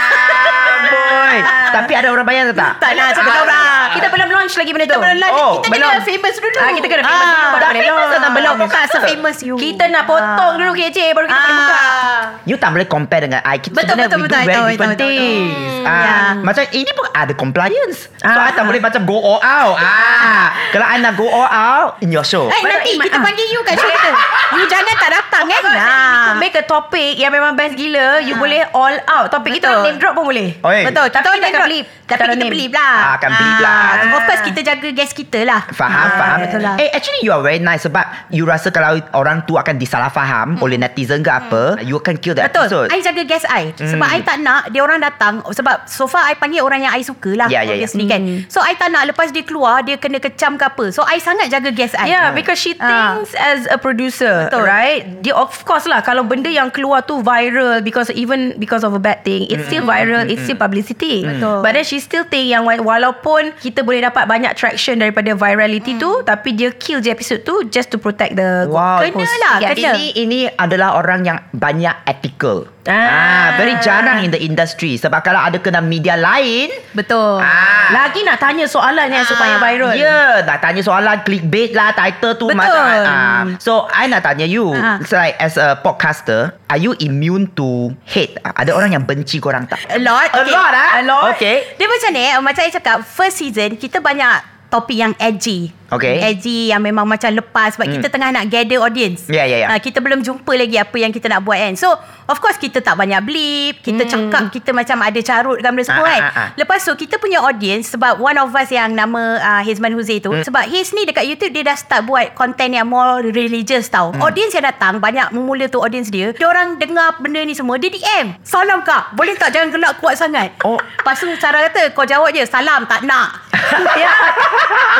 [0.87, 1.39] boy.
[1.73, 2.77] Tapi ada orang bayar tak?
[2.77, 3.89] Tak nak cakap Belum belum lah.
[3.91, 4.99] Kita belum launch lagi benda tu.
[4.99, 5.89] Belum launch Oh, Kita belum.
[5.91, 8.13] kena famous dulu Ah, kita kena famous dulu, baru dah boleh famous launch.
[8.17, 11.75] dah Belum bukan se-famous you Kita nak potong dulu KJ baru kita boleh buka.
[11.75, 12.21] Ah.
[12.45, 13.57] You tak boleh compare dengan I.
[13.59, 14.41] Kita Betul, betul, betul.
[14.45, 15.85] Betul, betul, betul.
[15.85, 16.37] Ah.
[16.39, 17.33] Macam ini pun ada
[17.69, 18.43] So Ah.
[18.43, 19.77] I tak boleh macam go all out.
[19.77, 22.47] Ah, Kalau I nak go all out in your show.
[22.47, 23.23] Eh nanti Betul, kita ah.
[23.23, 24.11] panggil you kat show kita
[24.53, 25.75] You jangan tak datang kan Nah.
[25.77, 26.27] Nah.
[26.37, 29.27] Make a topic yang memang best gila, you boleh all out.
[29.29, 29.83] Topik kita Betul.
[29.85, 30.59] name drop pun boleh.
[30.59, 30.81] Oi.
[30.85, 31.87] Betul Tapi Kita kita akan blip.
[32.07, 33.81] Tapi Kita believe lah Ah, akan believe lah.
[34.09, 36.39] Of course kita jaga guest kita lah Faham, Ah, faham.
[36.41, 39.75] Betul lah Eh, actually you are very nice sebab you rasa kalau orang tu akan
[39.77, 42.49] disalah faham oleh netizen ke apa, you akan kill the Hmm.
[42.49, 42.89] Betul episode.
[42.89, 44.15] I jaga guest I Sebab Hmm.
[44.15, 47.35] I tak nak Dia orang datang Sebab so far I panggil orang yang I suka
[47.35, 47.73] lah ya, ya.
[47.73, 51.01] Obviously kan So I tak nak Lepas dia keluar Dia kena kecam ke apa So
[51.01, 53.17] I sangat jaga guest I Yeah, because she Ah.
[53.17, 54.63] thinks as a producer, Betul.
[54.63, 55.03] right?
[55.21, 58.99] Dia of course lah kalau benda yang keluar tu viral because even because of a
[58.99, 61.23] bad thing, it's still viral, it's still publicity.
[61.23, 61.61] Betul.
[61.61, 65.97] But then she still think yang wa- walaupun kita boleh dapat banyak traction daripada virality
[65.97, 69.01] tu, tapi dia kill je episode tu just to protect the Wow.
[69.01, 69.93] Kena lah, Yeah, kena.
[69.95, 72.69] Ini ini adalah orang yang banyak ethical.
[72.87, 72.95] Ah.
[73.07, 78.23] Ah, very jarang in the industry sebab kalau ada kena media lain, Betul ah, Lagi
[78.23, 79.95] nak tanya soalan yang supaya viral.
[79.95, 82.59] Ya, yeah, nak tanya soalan clickbait lah, title tu Betul.
[82.59, 83.43] macam ah.
[83.59, 84.99] So, I nak tanya you, Ah.
[85.03, 88.39] it's like as a podcaster, are you immune to hate?
[88.43, 89.83] Ada orang yang benci korang tak?
[89.91, 90.55] A lot A okay.
[90.55, 90.91] lot, ah?
[90.99, 91.77] A lot Okay.
[91.77, 96.19] Dia macam ni Macam saya cakap First season Kita banyak topik yang edgy Okay.
[96.21, 97.95] Edgy yang memang macam lepas Sebab Hmm.
[97.95, 99.67] kita tengah nak gather audience Ya, ya, ya.
[99.69, 101.95] Ah, Kita belum jumpa lagi Apa yang kita nak buat kan So
[102.27, 106.03] of course kita tak banyak blip Kita cakap Kita macam ada carut kan benda semua
[106.03, 106.07] Hmm.
[106.09, 106.49] Ah, kan ah, ah, ah.
[106.57, 110.29] Lepas tu kita punya audience Sebab one of us yang nama uh, Hizman Huzi tu
[110.29, 110.43] Hmm.
[110.43, 114.23] Sebab Hiz ni dekat YouTube Dia dah start buat Content yang more religious tau Hmm.
[114.23, 117.89] Audience yang datang Banyak memula tu audience dia Dia orang dengar benda ni semua Dia
[117.89, 120.79] DM Salam kak Boleh tak jangan gelak kuat sangat Oh.
[120.79, 123.47] Lepas tu Sarah kata Kau jawab je Salam tak nak
[123.97, 124.15] yeah.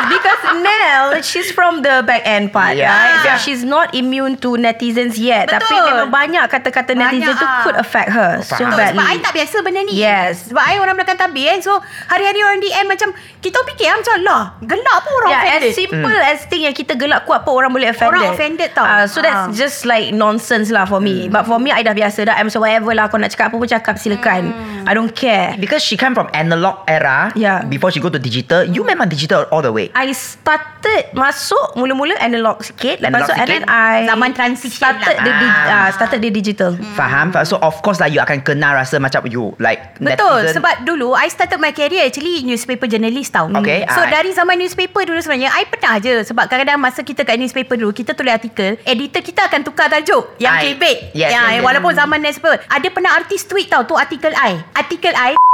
[0.07, 0.41] Because
[0.77, 2.87] Nell, she's from the back end part, Yeah.
[2.87, 3.15] right?
[3.17, 3.37] So Yeah.
[3.37, 5.47] she's not immune to netizens yet.
[5.47, 5.57] Betul.
[5.59, 8.69] Tapi memang banyak kata-kata netizen Banyak, tu could affect her so faham.
[8.69, 8.93] Betul, badly.
[8.93, 10.33] sebab I tak biasa benda ni Yes.
[10.47, 11.73] Sebab I orang belakang tabir kan So
[12.05, 16.17] hari-hari orang DM macam Kita fikir macam lah Gelak pun orang yeah, offended as simple
[16.19, 18.13] as thing yang kita gelak kuat pun orang boleh offended.
[18.13, 18.83] Orang offended tau.
[18.83, 19.53] Uh, so that's Ah.
[19.53, 21.27] just like nonsense lah for me.
[21.27, 22.35] But for me, I dah biasa dah.
[22.35, 23.07] I'm so whatever lah.
[23.07, 24.51] Kau nak cakap apa pun cakap silakan.
[24.87, 25.53] I don't care.
[25.55, 27.61] Because she come from analog era Yeah.
[27.61, 32.15] Before she go to digital You memang digital all the way I started masuk mula-mula
[32.17, 32.97] analog sikit.
[32.97, 33.63] Lepas Analog tu and then.
[33.67, 35.25] I Zaman transition started lah.
[35.25, 35.67] the di- Ah.
[35.67, 36.71] uh, started the digital.
[36.93, 37.43] Faham faham?
[37.43, 40.55] So of course lah You akan kenal rasa macam you Like Betul netizen.
[40.57, 44.07] Sebab dulu I started my career Actually newspaper journalist tau Okay, So ah.
[44.07, 47.91] dari zaman newspaper dulu sebenarnya I pernah je Sebab kadang-kadang Masa kita kat newspaper dulu
[47.91, 51.61] Kita tulis artikel Editor kita akan tukar tajuk Yang I- clickbait yes, ya, yes, yes.
[51.61, 55.46] Walaupun zaman newspaper Ada pernah artis tweet tau Tu artikel I Artikel I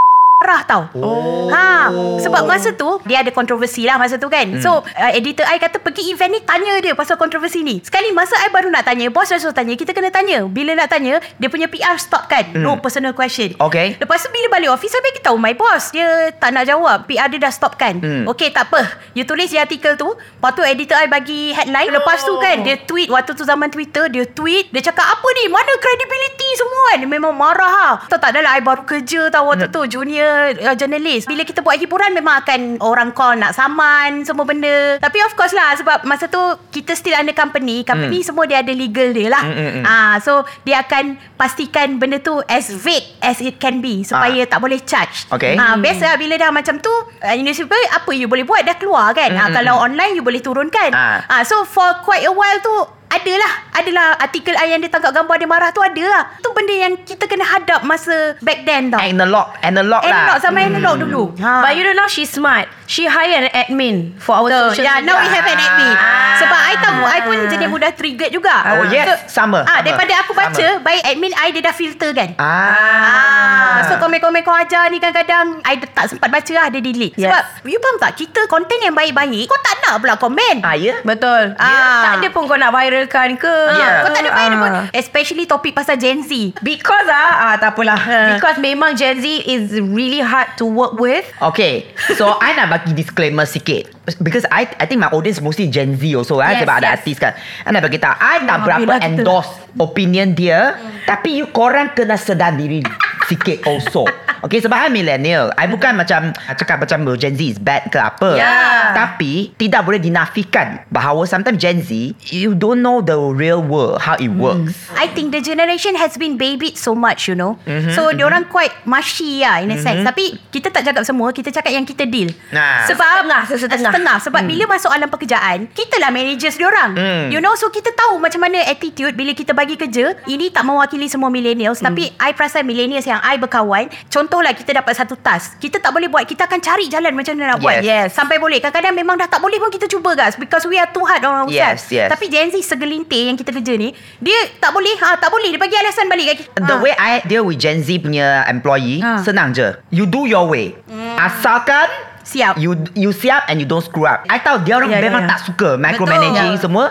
[0.44, 0.84] marah tau.
[1.00, 1.48] Oh.
[1.48, 1.88] ha,
[2.20, 4.44] Sebab masa tu Dia ada kontroversi lah masa tu kan.
[4.44, 4.60] Hmm.
[4.60, 7.80] So uh, editor I kata Pergi event ni Tanya dia pasal kontroversi ni.
[7.80, 10.44] Sekali masa I baru nak tanya Bos dah tanya Kita kena tanya.
[10.44, 12.52] Bila nak tanya Dia punya PR stop kan.
[12.52, 12.60] Hmm.
[12.60, 13.56] No personal question.
[13.56, 13.96] Okay.
[13.96, 17.08] Lepas tu bila balik office Saya bagi tahu my boss Dia tak nak jawab.
[17.08, 18.04] PR dia dah stop kan.
[18.04, 18.28] Hmm.
[18.36, 18.84] Okay tak apa.
[19.16, 20.12] You tulis je artikel tu.
[20.12, 21.88] Lepas tu editor I bagi headline.
[21.88, 23.08] Lepas tu kan Dia tweet.
[23.08, 24.76] Waktu tu zaman Twitter Dia tweet.
[24.76, 25.48] Dia cakap apa ni?
[25.48, 26.98] Mana credibility semua kan?
[27.00, 27.90] Dia memang marah ha.
[28.12, 31.26] Tahu tak adalah I baru kerja tau Waktu tu Junior uh, journalist.
[31.26, 34.98] Bila kita buat hiburan Memang akan Orang call nak saman Semua benda.
[34.98, 37.82] Tapi of course lah Sebab masa tu Kita still under company.
[37.84, 39.42] Company semua dia ada legal dia lah.
[39.42, 39.84] Hmm, hmm, hmm.
[39.84, 44.60] Ah, So dia akan Pastikan benda tu As vague as it can be Supaya tak
[44.60, 45.28] boleh charge.
[45.30, 45.56] Okay.
[45.56, 48.64] Ah, Biasa bila dah macam tu uh, Newspaper apa you boleh buat?
[48.64, 49.32] Dah keluar kan?
[49.32, 49.86] Ah, Mm, Kalau mm.
[49.86, 50.90] online you boleh turunkan.
[50.92, 51.22] Ah.
[51.28, 52.76] ah, So for quite a while tu
[53.14, 57.26] Adalah Adalah artikel yang dia tangkap gambar dia marah tu adalah Tu benda yang kita
[57.26, 61.62] kena hadap Masa back then tau Analog Analog lah Analog sama analog dulu ha.
[61.62, 62.66] But you don't know she's smart.
[62.84, 64.70] She hire an admin for our Betul.
[64.70, 65.08] social Yeah, media.
[65.08, 65.96] now we have an admin.
[65.96, 66.36] Ah.
[66.36, 68.54] Sebab I tahu, I pun jenis mudah triggered juga.
[68.76, 69.24] Oh, yes.
[69.26, 69.82] Sama, Ah, sama.
[69.82, 70.84] daripada aku baca, Sama.
[70.84, 72.30] baik admin I dia dah filter kan.
[72.36, 72.54] Ah.
[72.76, 73.82] Ah.
[73.84, 77.26] So komen-komen kau ajar ni kadang-kadang I tak sempat baca lah Dia delete Yes.
[77.26, 80.62] Sebab You faham tak Kita konten yang baik-baik Kau tak nak pula komen.
[80.62, 81.00] Ah, ya?
[81.02, 81.56] Betul.
[81.56, 82.04] Ah.
[82.06, 82.72] tak ada pun kau nak
[83.04, 83.52] viralkan ke.
[83.52, 83.96] Ah, Yeah.
[84.00, 84.56] Kau tak ada Ah.
[84.56, 88.00] pun Especially topik pasal Gen Z Because ah, ah tak apalah.
[88.00, 88.20] Ha.
[88.34, 91.28] Because memang Gen Z is really hard to work with.
[91.44, 95.96] Okay So I nak bagi disclaimer sikit Because I I think my audience mostly Gen
[95.96, 96.96] Z also kan Yes, Sebab ada yes.
[96.98, 99.08] artis kan I nak bagi tahu I tak Maafin berapa lah kita.
[99.12, 100.60] endorse Opinion dia
[101.04, 102.84] Tapi you korang kena sedar diri
[103.28, 104.04] Sikit also
[104.44, 108.00] Okay sebab I millennial I bukan macam Cakap macam oh, Gen Z is bad ke
[108.00, 108.92] apa Yeah.
[108.96, 111.92] Tapi Tidak boleh dinafikan Bahawa sometimes Gen Z
[112.34, 116.36] You don't know the real world How it works I think the generation has been
[116.36, 117.60] babied so much, you know.
[117.68, 118.18] Mhm, So, mm-hmm.
[118.18, 120.02] diorang quite mushy lah in a sense.
[120.02, 121.30] Tapi, kita tak cakap semua.
[121.36, 122.32] Kita cakap yang kita deal.
[122.50, 122.88] Nah.
[122.88, 123.92] Sebab, Setengah, sesetengah.
[123.92, 124.18] setengah.
[124.24, 126.96] Sebab bila masuk alam pekerjaan, kita lah managers diorang.
[126.96, 127.28] Hmm.
[127.30, 130.18] You know, so kita tahu macam mana attitude bila kita bagi kerja.
[130.26, 131.84] Ini tak mewakili semua millennials.
[131.84, 133.92] Tapi, I perasan millennials yang I berkawan.
[134.08, 135.58] Contohlah, kita dapat satu task.
[135.58, 136.24] Kita tak boleh buat.
[136.24, 137.84] Kita akan cari jalan macam mana nak buat.
[137.84, 138.14] Yes.
[138.14, 138.58] Sampai boleh.
[138.58, 140.34] Kadang-kadang memang dah tak boleh pun kita cuba guys.
[140.34, 141.54] Because we are too hard on ourselves.
[141.54, 142.10] Yes, yes.
[142.10, 145.58] Tapi Gen Z segelintir yang kita kerja ni Dia tak boleh ha, Tak boleh Dia
[145.58, 146.80] bagi alasan balik kat kita The Ha.
[146.80, 149.20] way I deal with Gen Z punya employee Ha.
[149.20, 150.78] Senang je You do your way
[151.18, 151.88] Asalkan
[152.24, 155.06] Siap You you siap and you don't screw up I tahu dia orang Ya, ya,
[155.06, 155.36] memang ya.
[155.36, 156.64] tak suka Micromanaging Betul.
[156.64, 156.86] semua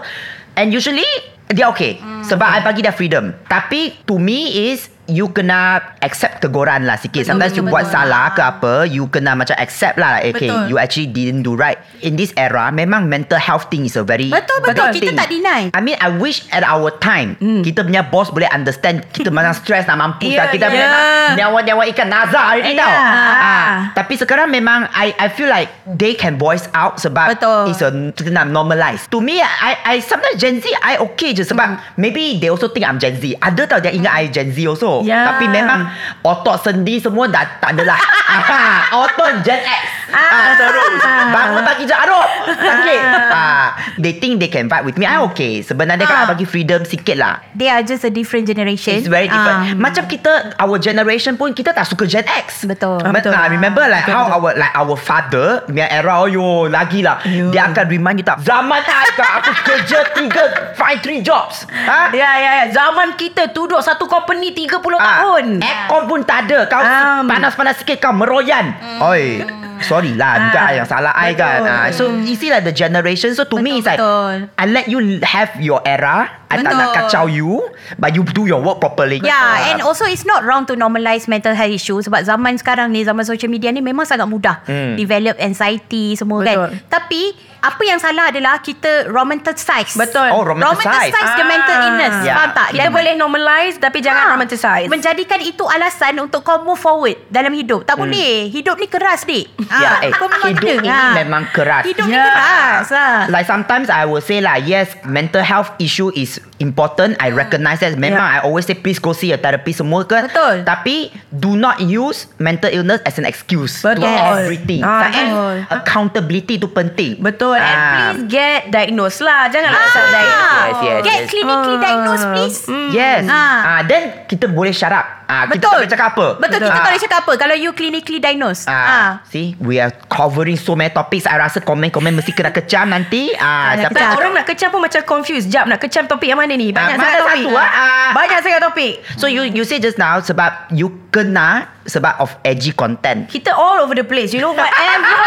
[0.55, 1.07] And usually
[1.49, 6.87] Dia okay Sebab I bagi dia freedom Tapi to me is You kena accept teguran
[6.87, 7.95] lah sikit Betul, Sometimes betul, you buat betul.
[7.99, 10.71] salah ke apa You kena macam accept lah Okay Betul.
[10.71, 14.31] you actually didn't do right In this era Memang mental health thing is a very
[14.31, 14.95] Betul, betul.
[14.95, 15.19] Kita thing.
[15.19, 15.63] tak deny.
[15.75, 19.91] I mean I wish at our time Kita punya boss boleh understand Kita memang stress
[19.91, 20.79] nak mampus Yeah, Kita yeah.
[20.79, 21.03] memang
[21.35, 22.79] nyawa-nyawa ikan nazar hari ni Yeah.
[22.79, 23.35] tau Ah.
[23.43, 27.75] Ah, Tapi sekarang memang I I feel like They can voice out Sebab Betul.
[27.75, 31.43] It's a Kita nak normalize To me I I sometimes Gen Z I okay je
[31.43, 31.79] Sebab Hmm.
[31.97, 35.02] Maybe they also think I'm Gen Z Ada tau dia ingat I Gen Z also
[35.03, 35.27] Yeah.
[35.29, 35.81] Tapi memang
[36.23, 37.99] Otot sendi semua Dah tak adalah
[38.33, 43.67] Ah, Otot Gen X ah, Terus Bangun pagi je Aduh Sakit ah,
[43.99, 46.29] They think they can vibe with me I okay Sebenarnya kan I Ah.
[46.29, 49.59] bagi freedom sikit lah They are just a different generation It's very different.
[49.63, 49.75] Ah.
[49.75, 52.65] Macam kita, our generation pun kita tak suka Gen X.
[52.65, 53.01] Betul.
[53.01, 53.33] Ah, Betul.
[53.33, 54.39] Nah, remember like Betul, how betul.
[54.39, 57.19] our like our father, punya era, yo lagi lah.
[57.25, 57.51] Yo.
[57.51, 58.39] Dia akan remind you tak.
[58.45, 60.43] Zaman I aku kerja tiga,
[60.77, 61.67] find three jobs.
[61.69, 62.13] Ha?
[62.13, 62.65] Ya, ya, ya.
[62.71, 65.45] Zaman kita duduk satu company 30 tahun.
[65.55, 66.59] Ah, Aircon pun tak ada.
[66.67, 67.25] Kau Um.
[67.25, 68.75] panas-panas sikit kau meroyan.
[69.01, 69.47] Oi.
[69.83, 71.75] Sorry lah Bukan Ah, yang salah I kan betul.
[71.75, 74.35] ah, So you see like the generation So to me Betul, it's like betul.
[74.55, 76.79] I let you have your era I tak Betul.
[76.79, 77.51] nak kacau you
[77.97, 79.69] But you do your work properly Yeah, Ah.
[79.73, 83.23] and also it's not wrong to normalise mental health issue sebab zaman sekarang ni, zaman
[83.23, 84.95] social media ni memang sangat mudah Hmm.
[84.95, 86.69] develop anxiety semua Betul.
[86.69, 86.85] kan.
[86.91, 87.23] Tapi
[87.59, 89.95] apa yang salah adalah kita romanticize.
[89.95, 90.29] Betul.
[90.29, 91.15] Oh, romanticize.
[91.15, 91.87] Romanticize the mental Ah.
[91.87, 92.15] illness.
[92.21, 92.37] Yeah.
[92.37, 92.69] Faham tak?
[92.71, 94.89] Kita Dan- boleh normalize tapi jangan Ah, romanticize.
[94.91, 97.83] Menjadikan itu alasan untuk kau move forward dalam hidup.
[97.83, 98.51] Tak boleh.
[98.51, 99.47] Hidup ni keras, dik.
[99.73, 100.75] Ya, eh, hidup kena.
[100.75, 101.15] ini Ah.
[101.17, 101.87] memang keras.
[101.87, 102.27] Hidup ni Ya.
[102.27, 102.87] keras.
[102.91, 103.19] ah.
[103.31, 107.95] Like sometimes I will say lah Yes Mental health issue is important I recognize that
[107.95, 110.63] Memang I always say Please go see a therapist semua ke Betul.
[110.63, 114.03] Tapi Do not use Mental illness as an excuse Betul.
[114.03, 115.55] To everything Ah, And betul.
[115.73, 117.55] Accountability tu penting Betul.
[117.55, 117.87] And Ah.
[118.13, 119.47] please get diagnosed lah.
[119.47, 120.47] Janganlah Yes, asal yes, diagnose.
[120.47, 121.27] yes, yes, Get yes.
[121.29, 121.81] clinically Ah.
[121.81, 122.59] diagnosed, please.
[122.91, 123.59] Yes Ah.
[123.63, 123.81] ah.
[123.83, 126.77] Then kita boleh shut up ah, Kita tak boleh cakap apa Betul, kita Ah.
[126.77, 129.09] tak boleh cakap apa Kalau you clinically diagnosed Ah, ah.
[129.27, 133.75] See We are covering so many topics I rasa komen-komen Mesti kena kecam nanti ah,
[133.75, 134.19] siapa Tak, kecam.
[134.19, 135.47] orang nak kecam pun macam confused.
[135.47, 136.69] Jap, nak kecam topik yang mana ni?
[136.73, 137.45] Banyak mana sangat topik.
[137.45, 137.61] satu?
[137.61, 138.11] Ah.
[138.17, 138.93] Banyak sangat topik.
[139.21, 143.81] So you you say just now Sebab you kena Sebab of edgy content Kita all
[143.81, 145.19] over the place You know Whatever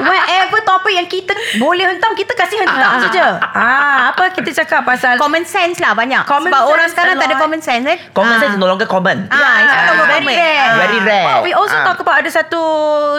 [0.00, 3.00] Whatever topik yang kita Boleh hentam Kita kasih hentam Ah.
[3.00, 7.14] saja ah, Apa kita cakap pasal Common sense lah banyak Common Sebab orang sense sekarang
[7.16, 8.40] tak ada common sense eh Common Ah.
[8.40, 10.58] sense is no longer common Ah, it's no longer very rare.
[10.60, 10.76] Ah.
[10.76, 11.26] Very rare.
[11.28, 11.84] Oh, we also Ah.
[11.84, 12.60] talk about ada satu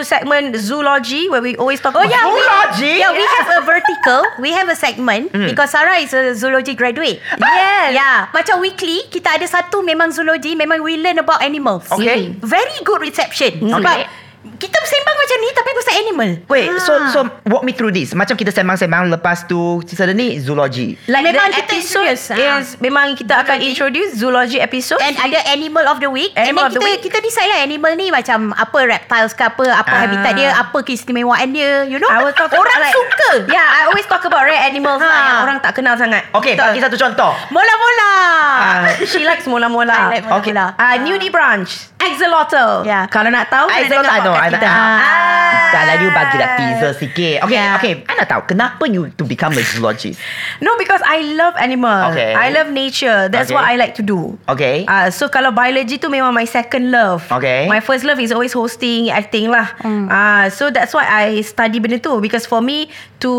[0.02, 2.94] segment zoology where we always talk Oh about yeah, we, Zoology?
[2.98, 4.22] yeah, we have a vertical.
[4.38, 7.20] We have a segment because Sarah is a zoology graduate.
[7.36, 7.92] Yes.
[7.92, 11.88] Yeah, macam weekly kita ada satu memang zoology, memang we learn about animals.
[11.90, 12.32] Okay.
[12.40, 13.58] Very good reception.
[13.60, 14.24] Sebab Okay.
[14.58, 16.30] kita bersembang macam ni tapi pasal animal.
[16.46, 17.10] Wait so Ah.
[17.10, 21.58] so walk me through this Macam kita sembang-sembang Lepas tu Suddenly zoology Like Memang the
[21.58, 22.62] kita episode serious, ah.
[22.62, 23.68] is Memang kita akan Zoology.
[23.68, 26.86] introduce Zoology episode And ada animal of the week Animal of And then the kita,
[26.86, 27.00] week.
[27.02, 30.00] kita decide lah Animal ni macam Apa reptiles ke apa Apa Ah.
[30.06, 33.66] habitat dia Apa keistimewaan dia You know I will talk Orang about like, suka Yeah
[33.66, 35.10] I always talk about rare animals Ha.
[35.10, 38.14] lah Yang orang tak kenal sangat Okay bagi satu contoh Mola-mola
[38.56, 40.78] Ah, She likes mula-mula I like mula-mula.
[40.78, 43.04] Ah, Nudie branch Axolotl Yeah.
[43.10, 44.60] Kalau nak tahu kena Axolotl, dengar I know, podcast I know.
[44.60, 44.70] kita.
[44.70, 44.98] Ah.
[45.02, 45.64] Ah.
[45.66, 47.36] Dah lah you bagi dah teaser sikit.
[47.44, 47.76] Okay, Yeah.
[47.76, 47.94] okay.
[48.06, 50.20] I nak tahu kenapa you to become a zoologist.
[50.62, 52.14] No, because I love animal.
[52.14, 52.32] Okay.
[52.32, 53.28] I love nature.
[53.28, 53.58] That's Okay.
[53.58, 54.38] what I like to do.
[54.48, 54.86] Okay.
[54.86, 57.26] Uh, so kalau biology tu memang my second love.
[57.28, 57.66] Okay.
[57.68, 59.74] My first love is always hosting, acting lah.
[59.82, 60.08] Hmm.
[60.08, 62.88] Uh, so that's why I study benda tu because for me
[63.20, 63.32] to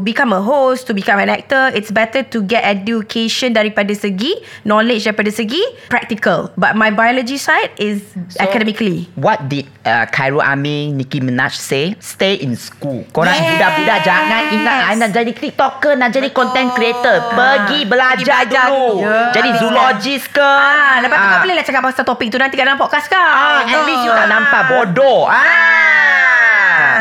[0.00, 4.32] become a host, to become an actor, it's better to get education daripada segi
[4.62, 6.52] knowledge daripada segi practical.
[6.54, 9.08] But my biology side is So, academically.
[9.14, 11.96] What did uh, Khairul Amin, Nicki Minaj say?
[11.96, 13.08] Stay in school.
[13.08, 13.48] Korang Yes.
[13.50, 17.32] budak-budak jangan ingat I nak jadi TikToker, nak jadi content creator.
[17.32, 19.00] Pergi belajar, Pergi dulu.
[19.00, 19.20] dulu.
[19.32, 20.44] Jadi Habis zoologist ke?
[20.44, 21.32] Ah, lepas tu Ah.
[21.32, 23.16] tak boleh lah cakap pasal topik tu nanti kat dalam podcast kau.
[23.16, 25.24] Ah, at least you tak nampak bodoh.
[25.24, 26.31] Ah.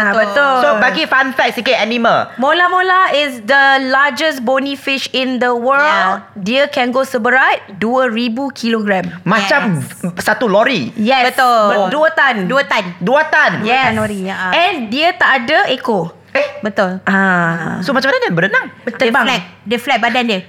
[0.10, 0.56] Betul.
[0.66, 2.34] So bagi fun fact sikit animal.
[2.42, 6.26] Mola-mola is the largest bony fish in the world.
[6.34, 9.06] Dia can go seberat 2000 kilogram.
[9.22, 9.86] Macam
[10.18, 10.90] satu lori.
[10.98, 11.34] Yes.
[11.34, 11.94] Betul.
[11.94, 12.50] Dua tan.
[12.50, 12.84] Dua tan.
[12.98, 13.62] Dua tan.
[13.62, 13.94] Yes.
[13.94, 14.50] Tanuri, ya.
[14.50, 16.18] And dia tak ada ekor.
[16.32, 17.04] Eh, Betul.
[17.04, 17.84] Ah.
[17.84, 18.66] so macam mana dia berenang?
[18.88, 19.28] Dia Terbang.
[19.28, 19.42] flat.
[19.68, 20.40] Dia flat badan dia.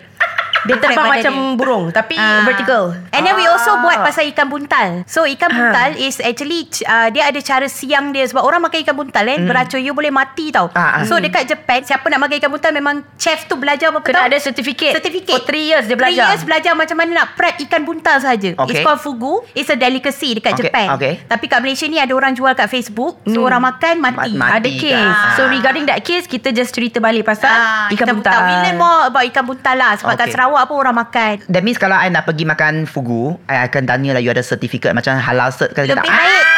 [0.64, 1.54] Dia terbang macam dia.
[1.54, 2.42] burung tapi Ah.
[2.42, 2.94] vertical.
[3.08, 3.82] And then we also Ah.
[3.82, 5.02] buat pasal ikan buntal.
[5.04, 5.56] So ikan Ah.
[5.56, 9.40] buntal is actually uh, dia ada cara siang dia sebab orang makan ikan buntal kan
[9.42, 10.70] beracun you boleh mati tau.
[10.72, 11.02] Ah, ah.
[11.02, 14.28] So dekat Japan siapa nak makan ikan buntal memang chef tu belajar apa Kena tau?
[14.28, 14.94] ada certificate.
[14.94, 15.32] Certificate.
[15.32, 16.30] For three years dia belajar.
[16.30, 18.54] years belajar macam mana nak prep ikan buntal saja.
[18.54, 18.70] Okay.
[18.70, 19.42] It's called fugu.
[19.52, 20.86] It's a delicacy dekat Okay, Japan.
[20.92, 21.12] okay.
[21.24, 23.18] Tapi kat Malaysia ni ada orang jual kat Facebook.
[23.24, 24.32] So orang makan mati.
[24.32, 24.94] Ma- Ada mati case.
[24.94, 25.34] kan?
[25.34, 28.38] So regarding that case, kita just cerita balik pasal Ah, ikan, buntal.
[28.42, 29.92] We learn more about ikan buntal lah.
[29.94, 30.34] Sebab kat Okay.
[30.52, 31.34] Sarawak pun orang makan.
[31.48, 34.92] That means kalau I nak pergi makan fugu, I akan tanya lah you ada certificate
[34.92, 36.04] macam halal cert ke Lebih tak?
[36.04, 36.12] baik.
[36.12, 36.51] Lebih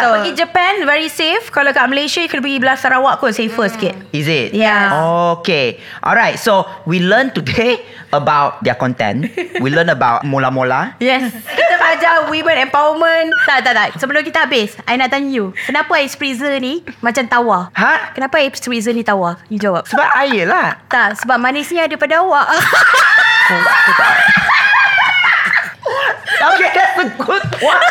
[0.00, 0.12] betul.
[0.16, 1.44] Pergi Japan very safe.
[1.52, 3.94] Kalau kat Malaysia you kena pergi belah Sarawak kot safer sikit.
[4.10, 4.56] Is it?
[4.56, 4.88] Yes.
[5.36, 5.76] Okay.
[6.00, 6.40] Alright.
[6.40, 7.84] So we learn today
[8.16, 9.28] about their content.
[9.60, 10.96] we learn about mola-mola.
[10.98, 11.30] Yes.
[11.30, 13.28] Kita belajar women empowerment.
[13.44, 13.88] Tak, tak, tak.
[14.00, 15.52] Sebelum kita habis, I nak tanya you.
[15.68, 17.68] Kenapa ice freezer ni macam tawar?
[17.76, 18.16] Ha?
[18.16, 19.36] Kenapa ice freezer ni tawar?
[19.52, 19.84] You jawab.
[19.84, 20.80] Sebab air lah.
[20.88, 22.48] Tak, sebab manisnya daripada awak.
[26.40, 27.84] Okay, that's a good one.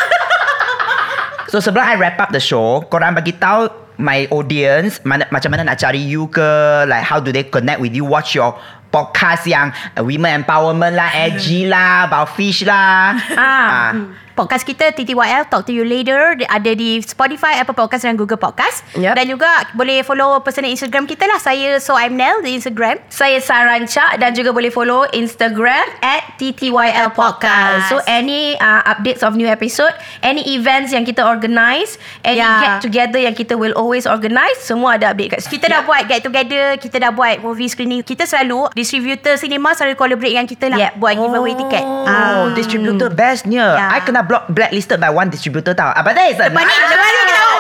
[1.50, 3.68] So sebelum I wrap up the show, korang bagi tahu
[4.00, 6.50] my audience mana, macam mana nak cari you ke,
[6.88, 8.56] like how do they connect with you, watch your
[8.90, 13.18] podcast yang uh, women empowerment lah, edgy lah, about fish lah.
[13.38, 13.94] Ah.
[14.40, 18.88] Podcast kita TTYL Talk to you later Ada di Spotify Apple Podcast dan Google Podcast
[18.96, 19.20] Yep.
[19.20, 23.44] Dan juga boleh follow personal Instagram kita lah Saya So I'm Nell Di Instagram Saya
[23.44, 27.92] Saranca dan juga boleh follow Instagram at TTYL Podcast.
[27.92, 29.92] So any uh, updates of new episode,
[30.24, 32.80] any events yang kita organize, any Yeah.
[32.80, 35.60] get together yang kita will always organize, semua ada update kat situ.
[35.60, 40.00] Kita dah buat get together Kita dah buat movie screening Kita selalu Distributor cinema Selalu
[40.00, 40.92] collaborate dengan kita lah Yep.
[41.04, 43.76] Buat giveaway tiket Oh, distributor bestnya.
[43.76, 43.88] Ya.
[43.92, 45.90] I kena block blacklisted by one distributor tau.
[45.90, 47.58] Apa that is a Lepas ni Lepas ni kita tahu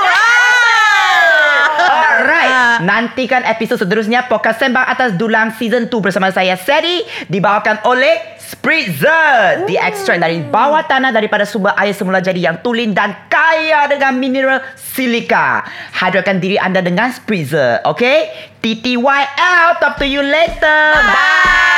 [1.79, 2.83] Alright.
[2.85, 7.01] Nantikan episod seterusnya Podcast Sembang Atas Dulang Season 2 bersama saya Seri
[7.31, 12.91] dibawakan oleh Spritzer The extract dari bawah tanah daripada sumber air semula jadi yang tulen
[12.91, 15.63] dan kaya dengan mineral silika.
[15.95, 18.51] Hadirkan diri anda dengan Spritzer, okay?
[18.59, 20.79] TTYL, talk to you later.
[21.07, 21.69] Bye.